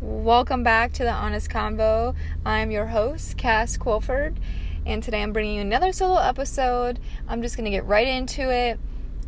Welcome 0.00 0.62
back 0.62 0.94
to 0.94 1.04
the 1.04 1.12
Honest 1.12 1.50
Convo. 1.50 2.14
I'm 2.46 2.70
your 2.70 2.86
host, 2.86 3.36
Cass 3.36 3.76
Quilford, 3.76 4.38
and 4.86 5.02
today 5.02 5.22
I'm 5.22 5.34
bringing 5.34 5.56
you 5.56 5.60
another 5.60 5.92
solo 5.92 6.18
episode. 6.18 6.98
I'm 7.28 7.42
just 7.42 7.54
going 7.54 7.66
to 7.66 7.70
get 7.70 7.84
right 7.84 8.08
into 8.08 8.50
it. 8.50 8.80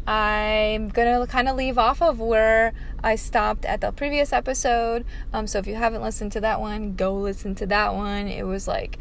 I'm 0.07 0.89
going 0.89 1.21
to 1.21 1.31
kind 1.31 1.51
of 1.51 1.57
leave 1.57 1.77
off 1.77 2.01
of 2.01 2.21
where 2.21 2.73
I 3.05 3.17
stopped 3.17 3.67
at 3.67 3.83
the 3.83 3.93
previous 3.93 4.33
episode. 4.33 5.05
Um, 5.35 5.47
so 5.47 5.59
if 5.59 5.67
you 5.67 5.75
haven't 5.75 6.01
listened 6.01 6.33
to 6.33 6.41
that 6.41 6.59
one, 6.59 6.95
go 6.95 7.17
listen 7.17 7.55
to 7.57 7.67
that 7.67 7.93
one. 7.93 8.27
It 8.27 8.45
was 8.45 8.67
like 8.67 8.99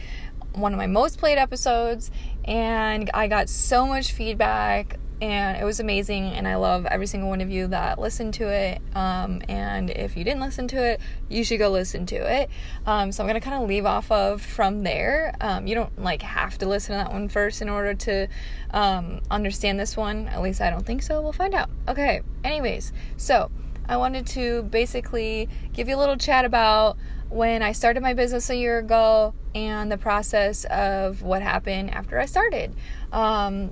one 0.51 0.73
of 0.73 0.77
my 0.77 0.87
most 0.87 1.19
played 1.19 1.37
episodes, 1.37 2.11
and 2.43 3.09
I 3.13 3.29
got 3.29 3.47
so 3.47 3.87
much 3.87 4.11
feedback 4.11 4.99
and 5.21 5.61
it 5.61 5.63
was 5.63 5.79
amazing 5.79 6.25
and 6.25 6.47
i 6.47 6.55
love 6.55 6.85
every 6.87 7.05
single 7.05 7.29
one 7.29 7.41
of 7.41 7.49
you 7.49 7.67
that 7.67 7.99
listened 7.99 8.33
to 8.33 8.47
it 8.47 8.81
um, 8.95 9.41
and 9.47 9.89
if 9.91 10.17
you 10.17 10.23
didn't 10.23 10.41
listen 10.41 10.67
to 10.67 10.83
it 10.83 10.99
you 11.29 11.43
should 11.43 11.59
go 11.59 11.69
listen 11.69 12.05
to 12.05 12.15
it. 12.15 12.49
Um, 12.85 13.11
so 13.11 13.23
i'm 13.23 13.29
going 13.29 13.39
to 13.39 13.47
kind 13.47 13.61
of 13.61 13.69
leave 13.69 13.85
off 13.85 14.11
of 14.11 14.41
from 14.41 14.83
there. 14.83 15.33
Um, 15.39 15.67
you 15.67 15.75
don't 15.75 15.97
like 16.01 16.21
have 16.21 16.57
to 16.59 16.67
listen 16.67 16.97
to 16.97 17.03
that 17.03 17.13
one 17.13 17.29
first 17.29 17.61
in 17.61 17.69
order 17.69 17.93
to 17.93 18.27
um, 18.71 19.21
understand 19.29 19.79
this 19.79 19.95
one. 19.95 20.27
At 20.27 20.41
least 20.41 20.61
i 20.61 20.69
don't 20.69 20.85
think 20.85 21.03
so. 21.03 21.21
We'll 21.21 21.33
find 21.33 21.53
out. 21.53 21.69
Okay 21.87 22.21
anyways 22.43 22.91
so 23.17 23.51
i 23.87 23.97
wanted 23.97 24.25
to 24.25 24.63
basically 24.63 25.47
give 25.73 25.87
you 25.87 25.95
a 25.95 25.99
little 25.99 26.17
chat 26.17 26.43
about 26.43 26.97
when 27.29 27.61
i 27.61 27.71
started 27.71 28.01
my 28.01 28.13
business 28.13 28.49
a 28.49 28.55
year 28.55 28.79
ago 28.79 29.33
and 29.53 29.91
the 29.91 29.97
process 29.97 30.65
of 30.65 31.21
what 31.21 31.41
happened 31.41 31.91
after 31.91 32.19
i 32.19 32.25
started. 32.25 32.73
Um, 33.11 33.71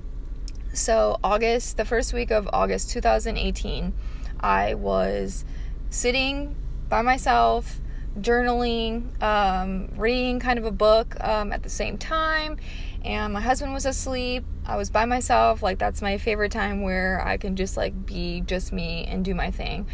so, 0.72 1.18
August, 1.24 1.76
the 1.76 1.84
first 1.84 2.12
week 2.12 2.30
of 2.30 2.48
August 2.52 2.90
2018, 2.90 3.92
I 4.38 4.74
was 4.74 5.44
sitting 5.90 6.54
by 6.88 7.02
myself, 7.02 7.80
journaling, 8.18 9.20
um, 9.20 9.88
reading 9.96 10.38
kind 10.38 10.58
of 10.60 10.64
a 10.64 10.70
book 10.70 11.16
um, 11.20 11.52
at 11.52 11.64
the 11.64 11.68
same 11.68 11.98
time, 11.98 12.58
and 13.04 13.32
my 13.32 13.40
husband 13.40 13.72
was 13.72 13.84
asleep. 13.84 14.44
I 14.64 14.76
was 14.76 14.90
by 14.90 15.06
myself. 15.06 15.60
Like, 15.60 15.78
that's 15.78 16.02
my 16.02 16.18
favorite 16.18 16.52
time 16.52 16.82
where 16.82 17.20
I 17.26 17.36
can 17.36 17.56
just 17.56 17.76
like 17.76 18.06
be 18.06 18.40
just 18.42 18.72
me 18.72 19.06
and 19.06 19.24
do 19.24 19.34
my 19.34 19.50
thing. 19.50 19.88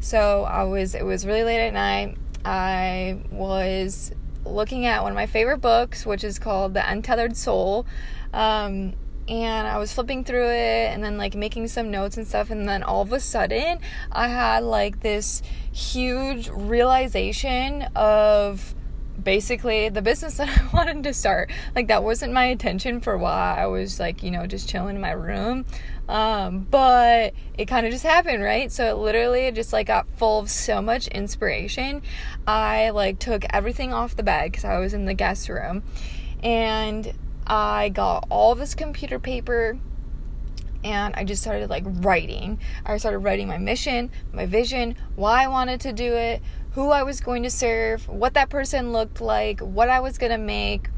So, 0.00 0.44
I 0.44 0.64
was, 0.64 0.94
it 0.94 1.04
was 1.04 1.24
really 1.24 1.44
late 1.44 1.66
at 1.66 1.72
night. 1.72 2.18
I 2.44 3.18
was 3.30 4.12
looking 4.44 4.84
at 4.84 5.02
one 5.02 5.12
of 5.12 5.16
my 5.16 5.26
favorite 5.26 5.58
books, 5.58 6.04
which 6.04 6.22
is 6.22 6.38
called 6.38 6.74
The 6.74 6.90
Untethered 6.90 7.36
Soul. 7.36 7.86
Um, 8.32 8.94
and 9.28 9.66
I 9.66 9.78
was 9.78 9.92
flipping 9.92 10.24
through 10.24 10.48
it 10.48 10.92
and 10.92 11.04
then 11.04 11.18
like 11.18 11.34
making 11.34 11.68
some 11.68 11.90
notes 11.90 12.16
and 12.16 12.26
stuff 12.26 12.50
and 12.50 12.68
then 12.68 12.82
all 12.82 13.02
of 13.02 13.12
a 13.12 13.20
sudden 13.20 13.78
I 14.10 14.28
had 14.28 14.64
like 14.64 15.00
this 15.00 15.42
huge 15.72 16.48
realization 16.48 17.82
of 17.94 18.74
basically 19.22 19.88
the 19.88 20.02
business 20.02 20.36
that 20.38 20.48
I 20.48 20.76
wanted 20.76 21.02
to 21.04 21.12
start. 21.12 21.50
Like 21.74 21.88
that 21.88 22.02
wasn't 22.02 22.32
my 22.32 22.44
intention 22.46 23.00
for 23.00 23.18
why 23.18 23.56
I 23.58 23.66
was 23.66 24.00
like, 24.00 24.22
you 24.22 24.30
know, 24.30 24.46
just 24.46 24.68
chilling 24.68 24.96
in 24.96 25.00
my 25.00 25.12
room. 25.12 25.64
Um, 26.08 26.60
but 26.70 27.34
it 27.58 27.66
kind 27.66 27.84
of 27.84 27.92
just 27.92 28.04
happened, 28.04 28.42
right? 28.42 28.72
So 28.72 28.84
it 28.88 28.98
literally 28.98 29.50
just 29.52 29.72
like 29.72 29.88
got 29.88 30.08
full 30.16 30.38
of 30.38 30.50
so 30.50 30.80
much 30.80 31.08
inspiration. 31.08 32.02
I 32.46 32.90
like 32.90 33.18
took 33.18 33.44
everything 33.50 33.92
off 33.92 34.16
the 34.16 34.22
bed 34.22 34.50
because 34.50 34.64
I 34.64 34.78
was 34.78 34.94
in 34.94 35.04
the 35.04 35.14
guest 35.14 35.48
room 35.48 35.82
and 36.42 37.12
I 37.48 37.88
got 37.88 38.26
all 38.30 38.54
this 38.54 38.74
computer 38.74 39.18
paper 39.18 39.78
and 40.84 41.14
I 41.16 41.24
just 41.24 41.42
started 41.42 41.70
like 41.70 41.84
writing. 41.86 42.60
I 42.84 42.96
started 42.98 43.18
writing 43.18 43.48
my 43.48 43.58
mission, 43.58 44.10
my 44.32 44.46
vision, 44.46 44.96
why 45.16 45.44
I 45.44 45.48
wanted 45.48 45.80
to 45.82 45.92
do 45.92 46.14
it, 46.14 46.42
who 46.72 46.90
I 46.90 47.02
was 47.02 47.20
going 47.20 47.42
to 47.42 47.50
serve, 47.50 48.08
what 48.08 48.34
that 48.34 48.50
person 48.50 48.92
looked 48.92 49.20
like, 49.20 49.60
what 49.60 49.88
I 49.88 50.00
was 50.00 50.18
going 50.18 50.32
to 50.32 50.38
make, 50.38 50.90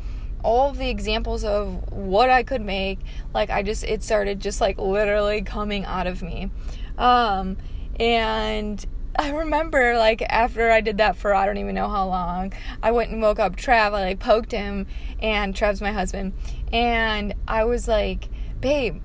all 0.43 0.73
the 0.73 0.89
examples 0.89 1.45
of 1.45 1.93
what 1.93 2.31
I 2.31 2.43
could 2.43 2.63
make. 2.63 2.99
Like 3.33 3.51
I 3.51 3.63
just 3.63 3.85
it 3.85 4.03
started 4.03 4.41
just 4.41 4.61
like 4.61 4.79
literally 4.79 5.43
coming 5.43 5.85
out 5.85 6.07
of 6.07 6.23
me. 6.23 6.51
Um 6.99 7.57
and 7.99 8.85
I 9.17 9.31
remember 9.31 9.97
like 9.97 10.23
after 10.23 10.71
I 10.71 10.81
did 10.81 10.99
that 10.99 11.17
for 11.17 11.35
I 11.35 11.47
don't 11.47 11.59
even 11.59 11.75
know 11.75 11.89
how 11.89 12.07
long, 12.07 12.53
I 12.83 12.91
went 12.93 13.11
and 13.11 13.21
woke 13.21 13.39
up 13.39 13.57
Trav. 13.57 13.93
I 13.93 14.03
like 14.03 14.21
poked 14.21 14.53
him, 14.53 14.87
and 15.21 15.55
Trav's 15.55 15.81
my 15.81 15.93
husband, 15.93 16.33
and 16.73 17.35
I 17.49 17.65
was 17.65 17.89
like, 17.89 18.29
"Babe, 18.61 19.03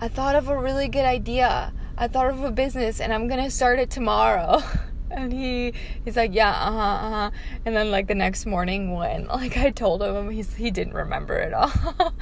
I 0.00 0.08
thought 0.08 0.36
of 0.36 0.48
a 0.48 0.58
really 0.58 0.88
good 0.88 1.04
idea. 1.04 1.72
I 1.96 2.08
thought 2.08 2.30
of 2.30 2.42
a 2.44 2.50
business, 2.50 3.00
and 3.00 3.12
I'm 3.12 3.28
gonna 3.28 3.50
start 3.50 3.78
it 3.78 3.90
tomorrow." 3.90 4.62
and 5.12 5.32
he 5.32 5.72
he's 6.04 6.16
like 6.16 6.34
yeah 6.34 6.50
uh-huh 6.50 7.06
uh-huh. 7.06 7.30
And 7.64 7.76
then 7.76 7.90
like 7.90 8.06
the 8.08 8.14
next 8.14 8.46
morning 8.46 8.92
when 8.92 9.26
like 9.26 9.56
i 9.56 9.70
told 9.70 10.02
him 10.02 10.30
he's 10.30 10.54
he 10.54 10.70
didn't 10.70 10.94
remember 10.94 11.36
it 11.36 11.52
all. 11.52 11.72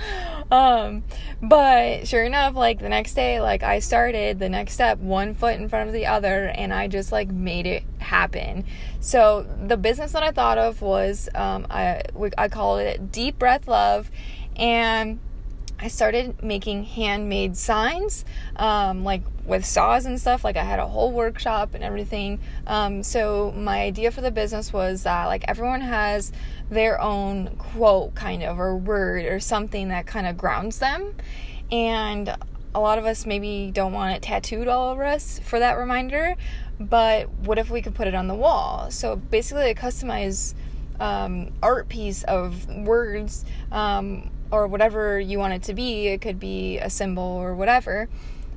Um 0.50 1.04
but 1.40 2.08
sure 2.08 2.24
enough 2.24 2.54
like 2.54 2.80
the 2.80 2.88
next 2.88 3.14
day 3.14 3.40
like 3.40 3.62
i 3.62 3.78
started 3.78 4.40
the 4.40 4.48
next 4.48 4.72
step 4.72 4.98
one 4.98 5.34
foot 5.34 5.54
in 5.54 5.68
front 5.68 5.88
of 5.88 5.94
the 5.94 6.06
other 6.06 6.46
and 6.48 6.74
i 6.74 6.88
just 6.88 7.12
like 7.12 7.30
made 7.30 7.66
it 7.66 7.84
happen. 7.98 8.64
So 9.00 9.46
the 9.64 9.76
business 9.76 10.12
that 10.12 10.22
i 10.22 10.32
thought 10.32 10.58
of 10.58 10.82
was 10.82 11.28
um 11.34 11.66
i 11.70 12.02
i 12.36 12.48
call 12.48 12.78
it 12.78 13.12
deep 13.12 13.38
breath 13.38 13.68
love 13.68 14.10
and 14.56 15.20
I 15.82 15.88
started 15.88 16.42
making 16.42 16.84
handmade 16.84 17.56
signs, 17.56 18.26
um, 18.56 19.02
like 19.02 19.22
with 19.46 19.64
saws 19.64 20.04
and 20.04 20.20
stuff. 20.20 20.44
Like 20.44 20.56
I 20.56 20.62
had 20.62 20.78
a 20.78 20.86
whole 20.86 21.10
workshop 21.10 21.74
and 21.74 21.82
everything. 21.82 22.38
Um, 22.66 23.02
so 23.02 23.52
my 23.56 23.80
idea 23.80 24.10
for 24.10 24.20
the 24.20 24.30
business 24.30 24.72
was 24.72 25.04
that 25.04 25.26
like 25.26 25.44
everyone 25.48 25.80
has 25.80 26.32
their 26.70 27.00
own 27.00 27.56
quote, 27.56 28.14
kind 28.14 28.42
of, 28.42 28.60
or 28.60 28.76
word 28.76 29.24
or 29.24 29.40
something 29.40 29.88
that 29.88 30.06
kind 30.06 30.26
of 30.26 30.36
grounds 30.36 30.78
them, 30.78 31.14
and 31.72 32.36
a 32.74 32.80
lot 32.80 32.98
of 32.98 33.06
us 33.06 33.24
maybe 33.26 33.70
don't 33.72 33.92
want 33.92 34.14
it 34.14 34.22
tattooed 34.22 34.68
all 34.68 34.90
over 34.90 35.04
us 35.04 35.40
for 35.40 35.58
that 35.58 35.78
reminder. 35.78 36.36
But 36.78 37.30
what 37.30 37.58
if 37.58 37.70
we 37.70 37.82
could 37.82 37.94
put 37.94 38.06
it 38.06 38.14
on 38.14 38.28
the 38.28 38.34
wall? 38.34 38.90
So 38.90 39.16
basically, 39.16 39.70
a 39.70 39.74
customized 39.74 40.54
um, 40.98 41.52
art 41.62 41.88
piece 41.88 42.22
of 42.24 42.66
words. 42.68 43.44
Um, 43.72 44.30
or 44.50 44.66
whatever 44.66 45.18
you 45.18 45.38
want 45.38 45.54
it 45.54 45.62
to 45.64 45.74
be. 45.74 46.08
It 46.08 46.20
could 46.20 46.40
be 46.40 46.78
a 46.78 46.90
symbol 46.90 47.22
or 47.22 47.54
whatever. 47.54 48.08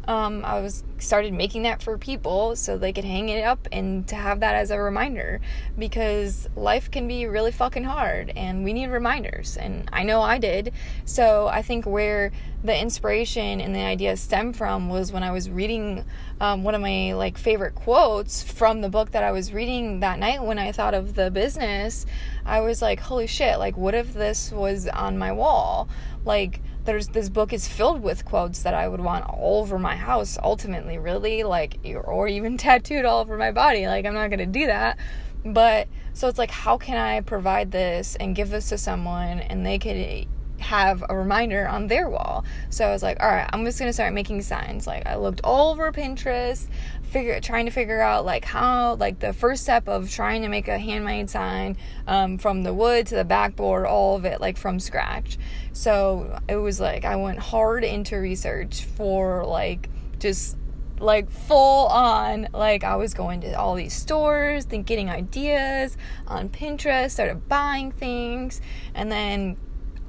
Um, 0.05 0.43
I 0.43 0.59
was 0.59 0.83
started 0.99 1.33
making 1.33 1.63
that 1.63 1.81
for 1.81 1.97
people 1.97 2.55
so 2.55 2.77
they 2.77 2.93
could 2.93 3.05
hang 3.05 3.29
it 3.29 3.43
up 3.43 3.67
and 3.71 4.07
to 4.07 4.15
have 4.15 4.39
that 4.39 4.55
as 4.55 4.71
a 4.71 4.79
reminder 4.79 5.41
because 5.77 6.47
life 6.55 6.89
can 6.89 7.07
be 7.07 7.25
really 7.25 7.51
fucking 7.51 7.83
hard 7.83 8.31
and 8.35 8.63
we 8.63 8.73
need 8.73 8.87
reminders 8.87 9.57
and 9.57 9.89
I 9.93 10.03
know 10.03 10.21
I 10.21 10.37
did. 10.37 10.73
So 11.05 11.47
I 11.47 11.61
think 11.61 11.85
where 11.85 12.31
the 12.63 12.77
inspiration 12.77 13.59
and 13.59 13.75
the 13.75 13.81
idea 13.81 14.15
stemmed 14.15 14.55
from 14.55 14.89
was 14.89 15.11
when 15.11 15.23
I 15.23 15.31
was 15.31 15.49
reading 15.49 16.05
um, 16.39 16.63
one 16.63 16.75
of 16.75 16.81
my 16.81 17.13
like 17.13 17.37
favorite 17.37 17.75
quotes 17.75 18.41
from 18.41 18.81
the 18.81 18.89
book 18.89 19.11
that 19.11 19.23
I 19.23 19.31
was 19.31 19.53
reading 19.53 19.99
that 19.99 20.19
night 20.19 20.41
when 20.41 20.57
I 20.57 20.71
thought 20.71 20.93
of 20.93 21.15
the 21.15 21.29
business. 21.29 22.05
I 22.45 22.61
was 22.61 22.81
like, 22.81 23.01
holy 23.01 23.27
shit! 23.27 23.59
Like, 23.59 23.77
what 23.77 23.93
if 23.93 24.13
this 24.13 24.51
was 24.51 24.87
on 24.87 25.17
my 25.17 25.31
wall? 25.31 25.89
Like 26.25 26.61
there's 26.85 27.09
this 27.09 27.29
book 27.29 27.53
is 27.53 27.67
filled 27.67 28.01
with 28.01 28.25
quotes 28.25 28.63
that 28.63 28.73
I 28.73 28.87
would 28.87 29.01
want 29.01 29.25
all 29.29 29.61
over 29.61 29.79
my 29.79 29.95
house 29.95 30.37
ultimately 30.41 30.97
really 30.97 31.43
like 31.43 31.79
or 31.85 32.27
even 32.27 32.57
tattooed 32.57 33.05
all 33.05 33.21
over 33.21 33.37
my 33.37 33.51
body. 33.51 33.87
Like 33.87 34.05
I'm 34.05 34.13
not 34.13 34.29
going 34.29 34.39
to 34.39 34.45
do 34.45 34.67
that. 34.67 34.97
But 35.45 35.87
so 36.13 36.27
it's 36.27 36.37
like 36.37 36.51
how 36.51 36.77
can 36.77 36.97
I 36.97 37.21
provide 37.21 37.71
this 37.71 38.15
and 38.15 38.35
give 38.35 38.49
this 38.49 38.69
to 38.69 38.77
someone 38.77 39.39
and 39.39 39.65
they 39.65 39.79
could 39.79 40.27
have 40.63 41.03
a 41.07 41.15
reminder 41.15 41.67
on 41.67 41.87
their 41.87 42.09
wall. 42.09 42.43
So 42.69 42.85
I 42.85 42.91
was 42.91 43.03
like, 43.03 43.21
all 43.21 43.29
right, 43.29 43.49
I'm 43.53 43.63
just 43.65 43.77
gonna 43.77 43.93
start 43.93 44.13
making 44.13 44.41
signs. 44.41 44.87
Like 44.87 45.05
I 45.05 45.15
looked 45.15 45.41
all 45.43 45.71
over 45.71 45.91
Pinterest, 45.91 46.67
figure 47.03 47.39
trying 47.39 47.65
to 47.65 47.71
figure 47.71 48.01
out 48.01 48.25
like 48.25 48.43
how 48.43 48.95
like 48.95 49.19
the 49.19 49.33
first 49.33 49.63
step 49.63 49.87
of 49.87 50.09
trying 50.09 50.41
to 50.41 50.47
make 50.47 50.67
a 50.67 50.79
handmade 50.79 51.29
sign 51.29 51.77
um, 52.07 52.37
from 52.37 52.63
the 52.63 52.73
wood 52.73 53.05
to 53.07 53.15
the 53.15 53.23
backboard, 53.23 53.85
all 53.85 54.15
of 54.15 54.25
it 54.25 54.41
like 54.41 54.57
from 54.57 54.79
scratch. 54.79 55.37
So 55.73 56.39
it 56.47 56.55
was 56.55 56.79
like 56.79 57.05
I 57.05 57.15
went 57.15 57.39
hard 57.39 57.83
into 57.83 58.17
research 58.17 58.85
for 58.85 59.45
like 59.45 59.89
just 60.19 60.57
like 60.99 61.29
full 61.29 61.87
on 61.87 62.47
like 62.53 62.83
i 62.83 62.95
was 62.95 63.13
going 63.13 63.41
to 63.41 63.51
all 63.53 63.75
these 63.75 63.93
stores 63.93 64.67
then 64.67 64.83
getting 64.83 65.09
ideas 65.09 65.97
on 66.27 66.47
pinterest 66.47 67.11
started 67.11 67.47
buying 67.49 67.91
things 67.91 68.61
and 68.93 69.11
then 69.11 69.57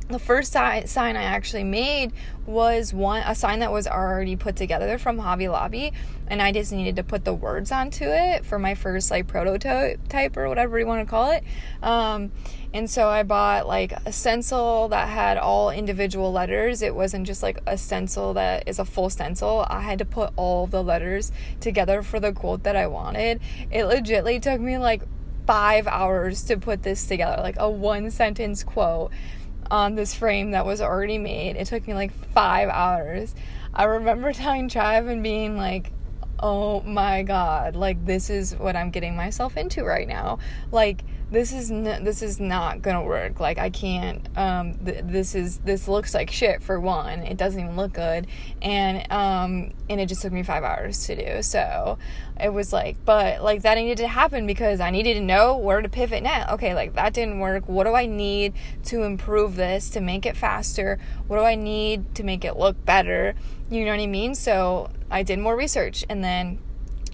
the 0.08 0.18
first 0.18 0.52
sign, 0.52 1.16
I 1.16 1.22
actually 1.22 1.64
made 1.64 2.12
was 2.46 2.92
one 2.92 3.22
a 3.22 3.34
sign 3.34 3.60
that 3.60 3.72
was 3.72 3.86
already 3.86 4.36
put 4.36 4.54
together 4.54 4.98
from 4.98 5.18
Hobby 5.18 5.48
Lobby, 5.48 5.94
and 6.26 6.42
I 6.42 6.52
just 6.52 6.72
needed 6.72 6.96
to 6.96 7.02
put 7.02 7.24
the 7.24 7.32
words 7.32 7.72
onto 7.72 8.04
it 8.04 8.44
for 8.44 8.58
my 8.58 8.74
first 8.74 9.10
like 9.10 9.26
prototype 9.26 10.36
or 10.36 10.48
whatever 10.48 10.78
you 10.78 10.86
want 10.86 11.06
to 11.06 11.10
call 11.10 11.30
it. 11.30 11.42
Um, 11.82 12.32
and 12.74 12.90
so 12.90 13.08
I 13.08 13.22
bought 13.22 13.66
like 13.66 13.92
a 14.04 14.12
stencil 14.12 14.88
that 14.88 15.08
had 15.08 15.38
all 15.38 15.70
individual 15.70 16.30
letters. 16.32 16.82
It 16.82 16.94
wasn't 16.94 17.26
just 17.26 17.42
like 17.42 17.58
a 17.66 17.78
stencil 17.78 18.34
that 18.34 18.68
is 18.68 18.78
a 18.78 18.84
full 18.84 19.08
stencil. 19.08 19.64
I 19.70 19.80
had 19.80 19.98
to 20.00 20.04
put 20.04 20.34
all 20.36 20.66
the 20.66 20.82
letters 20.82 21.32
together 21.60 22.02
for 22.02 22.20
the 22.20 22.32
quote 22.32 22.64
that 22.64 22.76
I 22.76 22.88
wanted. 22.88 23.40
It 23.70 23.84
legitly 23.84 24.42
took 24.42 24.60
me 24.60 24.76
like 24.76 25.02
five 25.46 25.86
hours 25.86 26.42
to 26.44 26.56
put 26.58 26.82
this 26.82 27.06
together, 27.06 27.40
like 27.42 27.56
a 27.58 27.70
one 27.70 28.10
sentence 28.10 28.62
quote 28.62 29.12
on 29.70 29.94
this 29.94 30.14
frame 30.14 30.52
that 30.52 30.66
was 30.66 30.81
already 30.81 31.19
made. 31.19 31.56
It 31.56 31.66
took 31.66 31.87
me 31.87 31.94
like 31.94 32.12
five 32.32 32.69
hours. 32.69 33.34
I 33.72 33.84
remember 33.84 34.32
telling 34.34 34.69
Trav 34.69 35.11
and 35.11 35.22
being 35.22 35.56
like, 35.56 35.93
oh 36.40 36.81
my 36.82 37.22
god, 37.22 37.76
like 37.76 38.05
this 38.05 38.31
is 38.31 38.55
what 38.56 38.76
I'm 38.76 38.90
getting 38.90 39.16
myself 39.16 39.56
into 39.56 39.84
right 39.84 40.06
now. 40.06 40.38
Like 40.70 41.05
this 41.30 41.52
is 41.52 41.70
n- 41.70 42.04
this 42.04 42.22
is 42.22 42.38
not 42.38 42.82
gonna 42.82 43.02
work. 43.02 43.40
Like 43.40 43.58
I 43.58 43.70
can't. 43.70 44.26
Um, 44.36 44.74
th- 44.74 45.04
this 45.04 45.34
is 45.34 45.58
this 45.58 45.88
looks 45.88 46.14
like 46.14 46.30
shit 46.30 46.62
for 46.62 46.78
one. 46.78 47.20
It 47.20 47.36
doesn't 47.36 47.60
even 47.60 47.76
look 47.76 47.92
good, 47.92 48.26
and 48.62 49.10
um, 49.10 49.72
and 49.88 50.00
it 50.00 50.06
just 50.06 50.22
took 50.22 50.32
me 50.32 50.42
five 50.42 50.62
hours 50.62 51.06
to 51.06 51.16
do. 51.16 51.42
So 51.42 51.98
it 52.40 52.52
was 52.52 52.72
like, 52.72 52.96
but 53.04 53.42
like 53.42 53.62
that 53.62 53.76
needed 53.76 53.98
to 53.98 54.08
happen 54.08 54.46
because 54.46 54.80
I 54.80 54.90
needed 54.90 55.14
to 55.14 55.20
know 55.20 55.56
where 55.56 55.80
to 55.80 55.88
pivot 55.88 56.22
now. 56.22 56.46
Okay, 56.52 56.74
like 56.74 56.94
that 56.94 57.14
didn't 57.14 57.40
work. 57.40 57.68
What 57.68 57.84
do 57.84 57.94
I 57.94 58.06
need 58.06 58.52
to 58.84 59.02
improve 59.02 59.56
this 59.56 59.90
to 59.90 60.00
make 60.00 60.26
it 60.26 60.36
faster? 60.36 60.98
What 61.26 61.38
do 61.38 61.42
I 61.42 61.54
need 61.54 62.14
to 62.16 62.22
make 62.22 62.44
it 62.44 62.56
look 62.56 62.84
better? 62.84 63.34
You 63.70 63.84
know 63.84 63.92
what 63.92 64.00
I 64.00 64.06
mean? 64.06 64.34
So 64.34 64.90
I 65.10 65.22
did 65.22 65.38
more 65.38 65.56
research, 65.56 66.04
and 66.08 66.22
then 66.22 66.58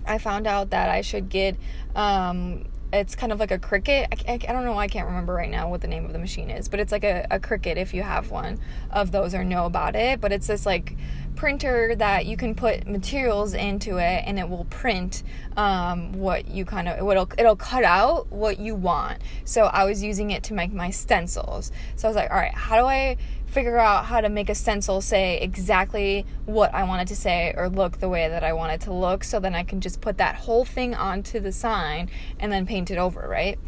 I 0.07 0.19
found 0.19 0.47
out 0.47 0.71
that 0.71 0.89
I 0.89 1.03
should 1.03 1.29
get 1.29 1.57
um, 1.95 2.65
it's 2.93 3.15
kind 3.15 3.33
of 3.33 3.39
like 3.39 3.51
a 3.51 3.59
Cricut 3.59 4.07
I, 4.13 4.33
I, 4.33 4.35
I, 4.35 4.53
don't 4.53 4.65
know. 4.65 4.79
I 4.79 4.89
can't 4.89 5.07
remember 5.07 5.33
right 5.33 5.51
now 5.51 5.69
what 5.69 5.81
the 5.81 5.89
name 5.89 6.05
of 6.05 6.13
the 6.13 6.19
machine 6.19 6.51
is, 6.51 6.69
but 6.69 6.81
it's 6.81 6.93
like 6.93 7.05
a, 7.05 7.27
a 7.31 7.39
Cricut 7.39 7.77
if 7.77 7.95
you 7.95 8.03
have 8.03 8.31
one 8.31 8.59
of 8.91 9.13
those 9.13 9.35
or 9.35 9.45
know 9.45 9.67
about 9.67 9.95
it. 9.95 10.21
But 10.21 10.33
it's 10.33 10.47
this 10.47 10.67
like 10.67 10.97
printer 11.41 11.95
that 11.95 12.27
you 12.27 12.37
can 12.37 12.55
put 12.55 12.87
materials 12.87 13.55
into 13.55 13.97
it 13.97 14.23
and 14.27 14.39
it 14.39 14.47
will 14.47 14.67
print 14.67 15.23
um, 15.57 16.13
what 16.13 16.47
you 16.47 16.67
kind 16.67 16.87
of 16.87 16.99
it'll 16.99 17.27
it'll 17.39 17.57
cut 17.57 17.83
out 17.83 18.31
what 18.31 18.59
you 18.59 18.75
want. 18.75 19.23
So 19.47 19.63
I 19.65 19.85
was 19.87 20.03
using 20.03 20.33
it 20.33 20.43
to 20.45 20.55
make 20.55 20.71
my 20.71 20.91
stencils. 20.91 21.73
So 21.97 22.07
I 22.07 22.11
was 22.11 22.17
like, 22.17 22.31
all 22.31 22.37
right, 22.37 22.53
how 22.53 22.79
do 22.79 22.85
I 22.85 23.17
figure 23.47 23.79
out 23.79 24.05
how 24.05 24.21
to 24.21 24.29
make 24.29 24.51
a 24.51 24.55
stencil 24.55 25.01
say 25.01 25.39
exactly 25.41 26.27
what 26.45 26.75
I 26.75 26.85
wanted 26.85 27.09
to 27.09 27.17
say 27.17 27.55
or 27.57 27.71
look 27.71 28.01
the 28.01 28.11
way 28.11 28.29
that 28.29 28.45
I 28.45 28.53
wanted 28.53 28.83
to 28.83 28.93
look 28.93 29.25
so 29.25 29.41
then 29.41 29.55
I 29.55 29.63
can 29.63 29.81
just 29.81 30.03
put 30.03 30.19
that 30.19 30.35
whole 30.35 30.67
thing 30.67 30.95
onto 30.95 31.41
the 31.41 31.53
sign 31.53 32.11
and 32.39 32.53
then 32.53 32.67
paint 32.67 32.91
it 32.91 32.99
over, 32.99 33.27
right? 33.27 33.59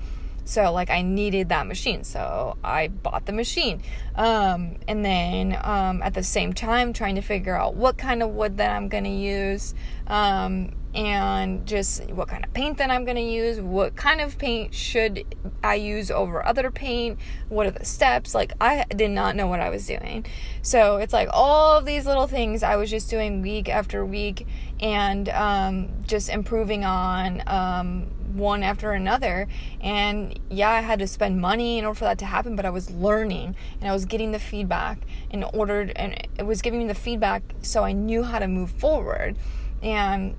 So 0.44 0.72
like 0.72 0.90
I 0.90 1.02
needed 1.02 1.48
that 1.50 1.66
machine, 1.66 2.04
so 2.04 2.56
I 2.62 2.88
bought 2.88 3.26
the 3.26 3.32
machine. 3.32 3.82
Um, 4.14 4.76
and 4.88 5.04
then 5.04 5.58
um, 5.62 6.02
at 6.02 6.14
the 6.14 6.22
same 6.22 6.52
time, 6.52 6.92
trying 6.92 7.14
to 7.14 7.22
figure 7.22 7.56
out 7.56 7.74
what 7.74 7.96
kind 7.96 8.22
of 8.22 8.30
wood 8.30 8.56
that 8.58 8.74
I'm 8.74 8.88
gonna 8.88 9.08
use. 9.08 9.74
Um, 10.06 10.74
and 10.94 11.66
just 11.66 12.04
what 12.10 12.28
kind 12.28 12.44
of 12.44 12.52
paint 12.52 12.78
that 12.78 12.90
I'm 12.90 13.06
to 13.06 13.20
use, 13.20 13.60
what 13.60 13.96
kind 13.96 14.20
of 14.20 14.36
paint 14.36 14.74
should 14.74 15.24
I 15.64 15.76
use 15.76 16.10
over 16.10 16.44
other 16.44 16.70
paint, 16.70 17.18
what 17.48 17.66
are 17.66 17.70
the 17.70 17.84
steps. 17.84 18.34
Like, 18.34 18.52
I 18.60 18.84
did 18.90 19.10
not 19.10 19.34
know 19.34 19.46
what 19.46 19.60
I 19.60 19.70
was 19.70 19.86
doing. 19.86 20.26
So, 20.60 20.98
it's 20.98 21.12
like 21.12 21.28
all 21.32 21.78
of 21.78 21.86
these 21.86 22.04
little 22.04 22.26
things 22.26 22.62
I 22.62 22.76
was 22.76 22.90
just 22.90 23.08
doing 23.08 23.40
week 23.40 23.68
after 23.68 24.04
week 24.04 24.46
and 24.80 25.28
um, 25.30 25.88
just 26.06 26.28
improving 26.28 26.84
on 26.84 27.42
um, 27.46 28.06
one 28.34 28.62
after 28.62 28.93
another. 28.93 29.49
And 29.81 30.38
yeah, 30.50 30.70
I 30.70 30.81
had 30.81 30.99
to 31.00 31.06
spend 31.06 31.40
money 31.40 31.79
in 31.79 31.84
order 31.84 31.99
for 31.99 32.05
that 32.05 32.19
to 32.19 32.26
happen, 32.26 32.56
but 32.56 32.64
I 32.64 32.70
was 32.70 32.90
learning 32.90 33.56
and 33.81 33.90
I 33.90 33.93
was 33.93 34.05
getting 34.05 34.32
the 34.32 34.38
feedback 34.38 34.99
in 35.31 35.44
order, 35.44 35.90
and 35.96 36.29
it 36.38 36.46
was 36.46 36.62
giving 36.62 36.81
me 36.81 36.87
the 36.87 36.94
feedback 36.94 37.43
so 37.62 37.84
I 37.84 37.93
knew 37.93 38.23
how 38.23 38.38
to 38.38 38.49
move 38.49 38.70
forward. 38.70 39.37
And 39.82 40.37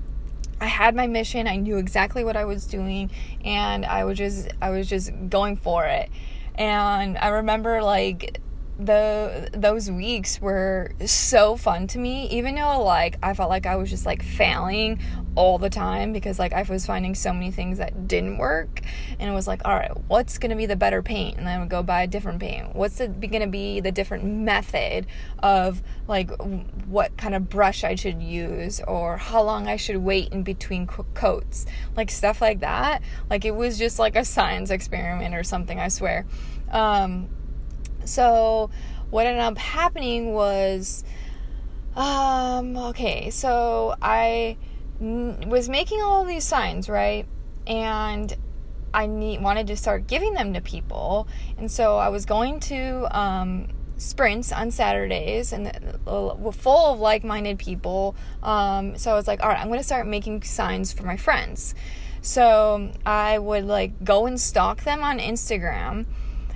I 0.61 0.67
had 0.67 0.95
my 0.95 1.07
mission. 1.07 1.47
I 1.47 1.57
knew 1.57 1.77
exactly 1.77 2.23
what 2.23 2.37
I 2.37 2.45
was 2.45 2.65
doing 2.65 3.11
and 3.43 3.85
I 3.85 4.05
was 4.05 4.17
just 4.17 4.49
I 4.61 4.69
was 4.69 4.87
just 4.87 5.11
going 5.29 5.57
for 5.57 5.85
it. 5.85 6.09
And 6.55 7.17
I 7.17 7.29
remember 7.29 7.83
like 7.83 8.39
the 8.85 9.49
those 9.53 9.89
weeks 9.89 10.41
were 10.41 10.91
so 11.05 11.55
fun 11.55 11.87
to 11.87 11.97
me 11.97 12.27
even 12.29 12.55
though 12.55 12.83
like 12.83 13.17
I 13.23 13.33
felt 13.33 13.49
like 13.49 13.65
I 13.65 13.75
was 13.75 13.89
just 13.89 14.05
like 14.05 14.23
failing 14.23 14.99
all 15.35 15.57
the 15.57 15.69
time 15.69 16.13
because 16.13 16.37
like 16.37 16.53
I 16.53 16.61
was 16.63 16.85
finding 16.85 17.15
so 17.15 17.33
many 17.33 17.49
things 17.49 17.79
that 17.79 18.07
didn't 18.07 18.37
work. 18.37 18.81
And 19.19 19.29
it 19.29 19.33
was 19.33 19.47
like 19.47 19.61
all 19.65 19.75
right 19.75 19.91
what's 20.07 20.37
going 20.37 20.49
to 20.51 20.55
be 20.55 20.65
the 20.65 20.75
better 20.75 21.01
paint? 21.01 21.37
And 21.37 21.47
then 21.47 21.57
I 21.57 21.59
would 21.59 21.69
go 21.69 21.83
buy 21.83 22.03
a 22.03 22.07
different 22.07 22.39
paint. 22.39 22.75
What's 22.75 22.99
going 22.99 23.39
to 23.39 23.47
be 23.47 23.79
the 23.79 23.91
different 23.91 24.25
method 24.25 25.07
of 25.39 25.81
like 26.07 26.29
what 26.85 27.15
kind 27.17 27.35
of 27.35 27.49
brush 27.49 27.83
I 27.83 27.95
should 27.95 28.21
use 28.21 28.81
or 28.87 29.17
how 29.17 29.41
long 29.41 29.67
I 29.67 29.77
should 29.77 29.97
wait 29.97 30.31
in 30.31 30.43
between 30.43 30.87
coats? 30.87 31.65
Like 31.95 32.11
stuff 32.11 32.41
like 32.41 32.59
that. 32.59 33.01
Like 33.29 33.45
it 33.45 33.55
was 33.55 33.77
just 33.77 33.99
like 33.99 34.15
a 34.15 34.25
science 34.25 34.69
experiment 34.69 35.35
or 35.35 35.43
something 35.43 35.79
I 35.79 35.87
swear. 35.87 36.25
Um 36.71 37.29
so 38.05 38.69
what 39.09 39.25
ended 39.25 39.41
up 39.41 39.57
happening 39.57 40.33
was 40.33 41.03
um 41.95 42.75
okay 42.75 43.29
so 43.29 43.95
i 44.01 44.57
n- 44.99 45.49
was 45.49 45.69
making 45.69 46.01
all 46.01 46.25
these 46.25 46.43
signs 46.43 46.89
right 46.89 47.27
and 47.67 48.35
i 48.93 49.05
need 49.05 49.41
wanted 49.41 49.67
to 49.67 49.75
start 49.75 50.07
giving 50.07 50.33
them 50.33 50.53
to 50.53 50.61
people 50.61 51.27
and 51.57 51.71
so 51.71 51.97
i 51.97 52.09
was 52.09 52.25
going 52.25 52.59
to 52.59 53.07
um 53.17 53.67
sprints 53.97 54.51
on 54.51 54.69
Saturdays 54.69 55.53
and 55.53 55.67
uh, 56.05 56.51
full 56.51 56.93
of 56.93 56.99
like-minded 56.99 57.57
people. 57.57 58.15
Um, 58.41 58.97
so 58.97 59.11
I 59.11 59.15
was 59.15 59.27
like, 59.27 59.41
all 59.41 59.47
right, 59.47 59.59
I'm 59.59 59.67
going 59.67 59.79
to 59.79 59.83
start 59.83 60.07
making 60.07 60.43
signs 60.43 60.91
for 60.91 61.03
my 61.03 61.15
friends. 61.15 61.73
So 62.21 62.91
I 63.05 63.37
would 63.37 63.65
like 63.65 64.03
go 64.03 64.25
and 64.25 64.39
stalk 64.39 64.83
them 64.83 65.03
on 65.03 65.19
Instagram 65.19 66.05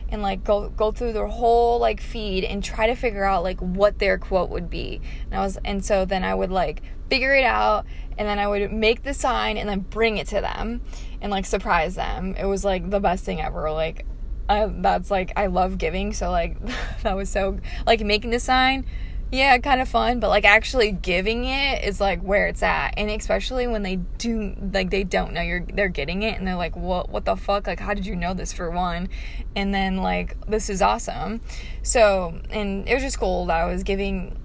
and 0.09 0.21
like 0.21 0.43
go 0.43 0.69
go 0.69 0.91
through 0.91 1.13
their 1.13 1.27
whole 1.27 1.79
like 1.79 2.01
feed 2.01 2.43
and 2.43 2.63
try 2.63 2.87
to 2.87 2.95
figure 2.95 3.23
out 3.23 3.43
like 3.43 3.59
what 3.59 3.99
their 3.99 4.17
quote 4.17 4.49
would 4.49 4.69
be. 4.69 5.01
And 5.25 5.35
I 5.35 5.39
was 5.39 5.57
and 5.63 5.83
so 5.83 6.05
then 6.05 6.23
I 6.23 6.33
would 6.33 6.51
like 6.51 6.81
figure 7.09 7.33
it 7.35 7.43
out 7.43 7.85
and 8.17 8.27
then 8.27 8.39
I 8.39 8.47
would 8.47 8.71
make 8.71 9.03
the 9.03 9.13
sign 9.13 9.57
and 9.57 9.67
then 9.69 9.79
bring 9.79 10.17
it 10.17 10.27
to 10.27 10.41
them 10.41 10.81
and 11.21 11.31
like 11.31 11.45
surprise 11.45 11.95
them. 11.95 12.35
It 12.37 12.45
was 12.45 12.65
like 12.65 12.89
the 12.89 12.99
best 12.99 13.23
thing 13.23 13.41
ever. 13.41 13.71
Like 13.71 14.05
I, 14.49 14.65
that's 14.65 15.11
like 15.11 15.33
I 15.35 15.47
love 15.47 15.77
giving, 15.77 16.13
so 16.13 16.31
like 16.31 16.57
that 17.03 17.15
was 17.15 17.29
so 17.29 17.59
like 17.85 18.01
making 18.01 18.31
the 18.31 18.39
sign 18.39 18.85
yeah, 19.31 19.57
kind 19.57 19.81
of 19.81 19.89
fun, 19.89 20.19
but 20.19 20.29
like 20.29 20.45
actually 20.45 20.91
giving 20.91 21.43
it 21.45 21.83
is 21.83 21.99
like 21.99 22.21
where 22.21 22.47
it's 22.47 22.63
at. 22.63 22.93
And 22.95 23.09
especially 23.09 23.67
when 23.67 23.83
they 23.83 23.97
do 24.17 24.55
like 24.73 24.89
they 24.89 25.03
don't 25.03 25.33
know 25.33 25.41
you're 25.41 25.65
they're 25.73 25.89
getting 25.89 26.23
it 26.23 26.37
and 26.37 26.47
they're 26.47 26.55
like, 26.55 26.77
"What 26.77 27.09
what 27.09 27.25
the 27.25 27.35
fuck? 27.35 27.67
Like 27.67 27.79
how 27.79 27.93
did 27.93 28.05
you 28.05 28.15
know 28.15 28.33
this 28.33 28.53
for 28.53 28.71
one?" 28.71 29.09
And 29.55 29.73
then 29.73 29.97
like 29.97 30.37
this 30.47 30.69
is 30.69 30.81
awesome. 30.81 31.41
So, 31.83 32.39
and 32.51 32.87
it 32.87 32.93
was 32.93 33.03
just 33.03 33.19
cool 33.19 33.45
that 33.47 33.57
I 33.57 33.65
was 33.65 33.83
giving 33.83 34.37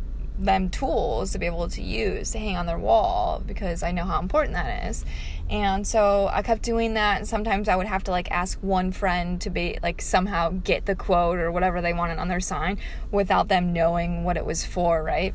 them 0.45 0.69
tools 0.71 1.33
to 1.33 1.39
be 1.39 1.47
able 1.47 1.69
to 1.69 1.83
use 1.83 2.31
to 2.33 2.39
hang 2.39 2.57
on 2.57 2.67
their 2.67 2.79
wall 2.79 3.43
because 3.47 3.83
I 3.83 3.93
know 3.93 4.05
how 4.05 4.21
important 4.21 4.55
that 4.55 4.89
is. 4.89 5.05
And 5.51 5.87
so 5.87 6.29
I 6.33 6.43
kept 6.43 6.63
doing 6.63 6.95
that. 6.95 7.19
And 7.19 7.29
sometimes 7.29 7.69
I 7.69 7.77
would 7.77 7.87
have 7.87 8.05
to 8.05 8.11
like 8.11 8.31
ask 8.31 8.59
one 8.63 8.93
friend 8.93 9.41
to 9.43 9.51
be 9.51 9.79
like 9.83 10.01
somehow 10.01 10.51
get 10.51 10.87
the 10.87 10.95
quote 10.95 11.39
or 11.39 11.53
whatever 11.53 11.81
they 11.81 11.93
wanted 11.93 12.19
on 12.19 12.29
their 12.29 12.41
sign 12.41 12.79
without 13.11 13.49
them 13.49 13.73
knowing 13.73 14.25
what 14.25 14.37
it 14.37 14.47
was 14.47 14.65
for, 14.65 15.03
right? 15.03 15.35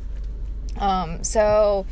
Um, 0.78 1.24
so 1.24 1.86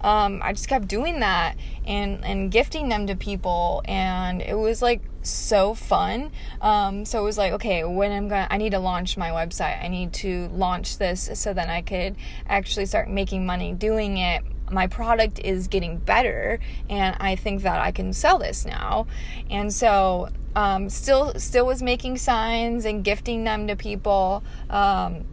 um, 0.00 0.40
I 0.42 0.52
just 0.52 0.68
kept 0.68 0.88
doing 0.88 1.20
that 1.20 1.56
and 1.86 2.24
and 2.24 2.50
gifting 2.50 2.88
them 2.88 3.06
to 3.06 3.16
people, 3.16 3.82
and 3.86 4.42
it 4.42 4.56
was 4.56 4.82
like 4.82 5.02
so 5.28 5.74
fun. 5.74 6.32
Um, 6.60 7.04
so 7.04 7.20
it 7.20 7.24
was 7.24 7.38
like, 7.38 7.52
okay, 7.52 7.84
when 7.84 8.12
I'm 8.12 8.28
gonna, 8.28 8.46
I 8.50 8.56
need 8.56 8.70
to 8.70 8.78
launch 8.78 9.16
my 9.16 9.30
website. 9.30 9.82
I 9.82 9.88
need 9.88 10.12
to 10.14 10.48
launch 10.48 10.98
this 10.98 11.30
so 11.34 11.52
then 11.52 11.68
I 11.70 11.82
could 11.82 12.16
actually 12.48 12.86
start 12.86 13.08
making 13.08 13.46
money 13.46 13.72
doing 13.72 14.18
it 14.18 14.42
my 14.70 14.86
product 14.86 15.38
is 15.38 15.68
getting 15.68 15.98
better 15.98 16.58
and 16.88 17.16
I 17.20 17.36
think 17.36 17.62
that 17.62 17.80
I 17.80 17.92
can 17.92 18.12
sell 18.12 18.38
this 18.38 18.64
now. 18.66 19.06
And 19.50 19.72
so 19.72 20.28
um, 20.54 20.88
still 20.88 21.34
still 21.34 21.66
was 21.66 21.82
making 21.82 22.18
signs 22.18 22.84
and 22.84 23.04
gifting 23.04 23.44
them 23.44 23.66
to 23.68 23.76
people 23.76 24.42
um, 24.70 25.24